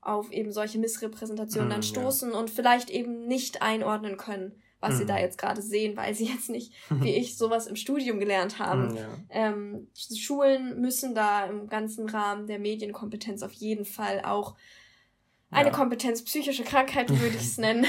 auf 0.00 0.32
eben 0.32 0.52
solche 0.52 0.78
Missrepräsentationen 0.78 1.70
dann 1.70 1.80
mhm, 1.80 1.84
stoßen 1.84 2.32
ja. 2.32 2.38
und 2.38 2.50
vielleicht 2.50 2.90
eben 2.90 3.26
nicht 3.26 3.62
einordnen 3.62 4.16
können, 4.16 4.60
was 4.84 4.94
mhm. 4.94 4.98
sie 4.98 5.06
da 5.06 5.14
mhm. 5.14 5.20
jetzt 5.20 5.38
gerade 5.38 5.62
sehen, 5.62 5.96
weil 5.96 6.14
sie 6.14 6.26
jetzt 6.26 6.50
nicht, 6.50 6.72
wie 6.90 7.16
ich, 7.16 7.36
sowas 7.36 7.66
im 7.66 7.76
Studium 7.76 8.20
gelernt 8.20 8.58
haben. 8.58 8.88
Mhm, 8.88 8.96
ja. 8.96 9.08
Ähm, 9.30 9.88
Schulen 9.94 10.80
müssen 10.80 11.14
da 11.14 11.46
im 11.46 11.68
ganzen 11.68 12.08
Rahmen 12.08 12.46
der 12.46 12.58
Medienkompetenz 12.58 13.42
auf 13.42 13.52
jeden 13.52 13.84
Fall 13.84 14.22
auch 14.24 14.54
eine 15.50 15.68
ja. 15.68 15.74
Kompetenz, 15.74 16.22
psychische 16.24 16.64
Krankheit 16.64 17.10
würde 17.10 17.36
ich 17.36 17.42
es 17.42 17.58
nennen, 17.58 17.86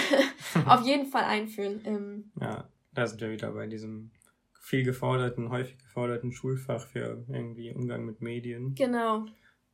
auf 0.65 0.85
jeden 0.85 1.07
Fall 1.07 1.23
einführen. 1.23 1.81
Ähm, 1.83 2.31
ja, 2.39 2.69
da 2.93 3.07
sind 3.07 3.21
wir 3.21 3.31
wieder 3.31 3.51
bei 3.51 3.65
diesem 3.65 4.11
viel 4.59 4.83
geforderten, 4.83 5.49
häufig 5.49 5.77
geforderten 5.79 6.31
Schulfach 6.31 6.85
für 6.87 7.23
irgendwie 7.27 7.73
Umgang 7.73 8.05
mit 8.05 8.21
Medien. 8.21 8.75
Genau. 8.75 9.25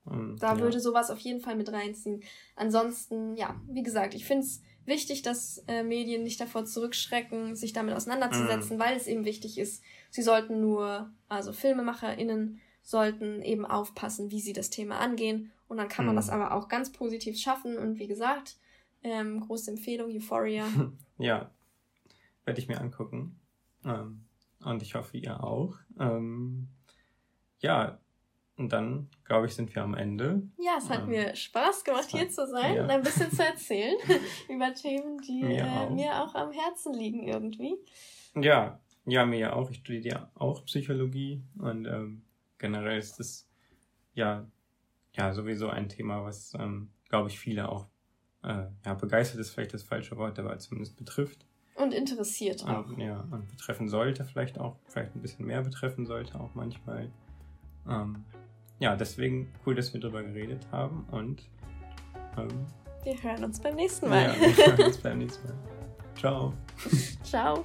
Und, 0.06 0.38
da 0.42 0.56
ja. 0.56 0.60
würde 0.60 0.80
sowas 0.80 1.12
auf 1.12 1.20
jeden 1.20 1.42
Fall 1.42 1.56
mit 1.56 1.72
reinziehen. 1.72 2.24
Ansonsten, 2.56 3.36
ja, 3.36 3.60
wie 3.68 3.84
gesagt, 3.84 4.14
ich 4.14 4.26
finde 4.26 4.46
es 4.46 4.62
wichtig, 4.86 5.22
dass 5.22 5.64
äh, 5.68 5.84
Medien 5.84 6.24
nicht 6.24 6.40
davor 6.40 6.66
zurückschrecken, 6.66 7.56
sich 7.56 7.74
damit 7.74 7.96
auseinanderzusetzen, 7.96 8.78
mhm. 8.78 8.82
weil 8.82 8.98
es 8.98 9.08
eben 9.08 9.26
wichtig 9.26 9.58
ist. 9.58 9.84
Sie 10.10 10.22
sollten 10.22 10.62
nur, 10.62 11.12
also 11.28 11.54
FilmemacherInnen 11.54 12.60
sollten 12.84 13.42
eben 13.42 13.66
aufpassen, 13.66 14.32
wie 14.32 14.40
sie 14.40 14.54
das 14.54 14.70
Thema 14.70 15.00
angehen. 15.00 15.52
Und 15.68 15.78
dann 15.78 15.88
kann 15.88 16.06
man 16.06 16.16
mhm. 16.16 16.18
das 16.18 16.30
aber 16.30 16.54
auch 16.54 16.68
ganz 16.68 16.92
positiv 16.92 17.38
schaffen. 17.40 17.78
Und 17.78 18.00
wie 18.00 18.08
gesagt, 18.08 18.58
ähm, 19.04 19.40
große 19.40 19.72
Empfehlung, 19.72 20.12
Euphoria. 20.12 20.68
ja, 21.18 21.52
werde 22.44 22.60
ich 22.60 22.68
mir 22.68 22.82
angucken. 22.82 23.40
Ähm, 23.86 24.26
und 24.64 24.82
ich 24.82 24.96
hoffe, 24.96 25.18
ihr 25.18 25.44
auch. 25.44 25.78
Ähm, 26.00 26.68
ja, 27.60 28.01
und 28.58 28.72
dann, 28.72 29.10
glaube 29.26 29.48
ich, 29.48 29.56
sind 29.56 29.74
wir 29.74 29.84
am 29.84 29.94
Ende. 29.94 30.44
Ja, 30.58 30.78
es 30.78 30.90
hat 30.90 31.02
ähm, 31.02 31.10
mir 31.10 31.36
Spaß 31.36 31.84
gemacht, 31.84 32.08
hier 32.10 32.30
zu 32.30 32.48
sein 32.48 32.76
ja. 32.76 32.84
und 32.84 32.90
ein 32.90 33.02
bisschen 33.02 33.32
zu 33.32 33.44
erzählen 33.44 33.96
über 34.50 34.74
Themen, 34.74 35.18
die 35.20 35.44
mir, 35.44 35.66
äh, 35.66 35.70
auch. 35.70 35.90
mir 35.90 36.24
auch 36.24 36.36
am 36.36 36.52
Herzen 36.52 36.94
liegen 36.94 37.28
irgendwie. 37.28 37.76
Ja, 38.36 38.80
ja, 39.06 39.26
mir 39.26 39.40
ja 39.40 39.54
auch. 39.54 39.70
Ich 39.72 39.78
studiere 39.78 40.30
auch 40.36 40.64
Psychologie 40.66 41.44
und 41.58 41.86
ähm, 41.86 42.24
generell 42.58 43.00
ist 43.00 43.20
das 43.20 43.50
ja, 44.14 44.46
ja 45.14 45.34
sowieso 45.34 45.70
ein 45.70 45.90
Thema, 45.90 46.24
was, 46.24 46.54
ähm, 46.54 46.92
glaube 47.10 47.30
ich, 47.30 47.40
viele 47.40 47.70
auch 47.70 47.88
äh, 48.44 48.66
ja, 48.86 48.94
begeistert 48.94 49.40
ist 49.40 49.52
vielleicht 49.52 49.74
das 49.74 49.84
falsche 49.84 50.18
Wort, 50.18 50.40
aber 50.40 50.58
zumindest 50.60 50.98
betrifft. 50.98 51.46
Und 51.76 51.94
interessiert 51.94 52.64
auch. 52.66 52.88
Und, 52.88 53.00
ja, 53.00 53.22
und 53.32 53.48
betreffen 53.48 53.88
sollte 53.88 54.26
vielleicht 54.26 54.60
auch, 54.60 54.78
vielleicht 54.86 55.16
ein 55.16 55.22
bisschen 55.22 55.46
mehr 55.46 55.62
betreffen 55.62 56.06
sollte 56.06 56.40
auch 56.40 56.54
manchmal. 56.54 57.10
Ähm, 57.88 58.24
ja, 58.82 58.96
deswegen 58.96 59.54
cool, 59.66 59.76
dass 59.76 59.94
wir 59.94 60.02
darüber 60.02 60.24
geredet 60.24 60.68
haben 60.72 61.06
und 61.12 61.44
ähm, 62.38 62.66
wir 63.04 63.24
hören 63.24 63.44
uns 63.44 63.60
beim 63.60 63.76
nächsten 63.76 64.10
Mal. 64.10 64.24
Ja, 64.24 64.34
wir 64.40 64.66
hören 64.68 64.86
uns 64.86 64.98
beim 65.04 65.20
nächsten 65.20 65.48
Mal. 65.48 65.58
Ciao. 66.18 66.54
Ciao. 67.24 67.64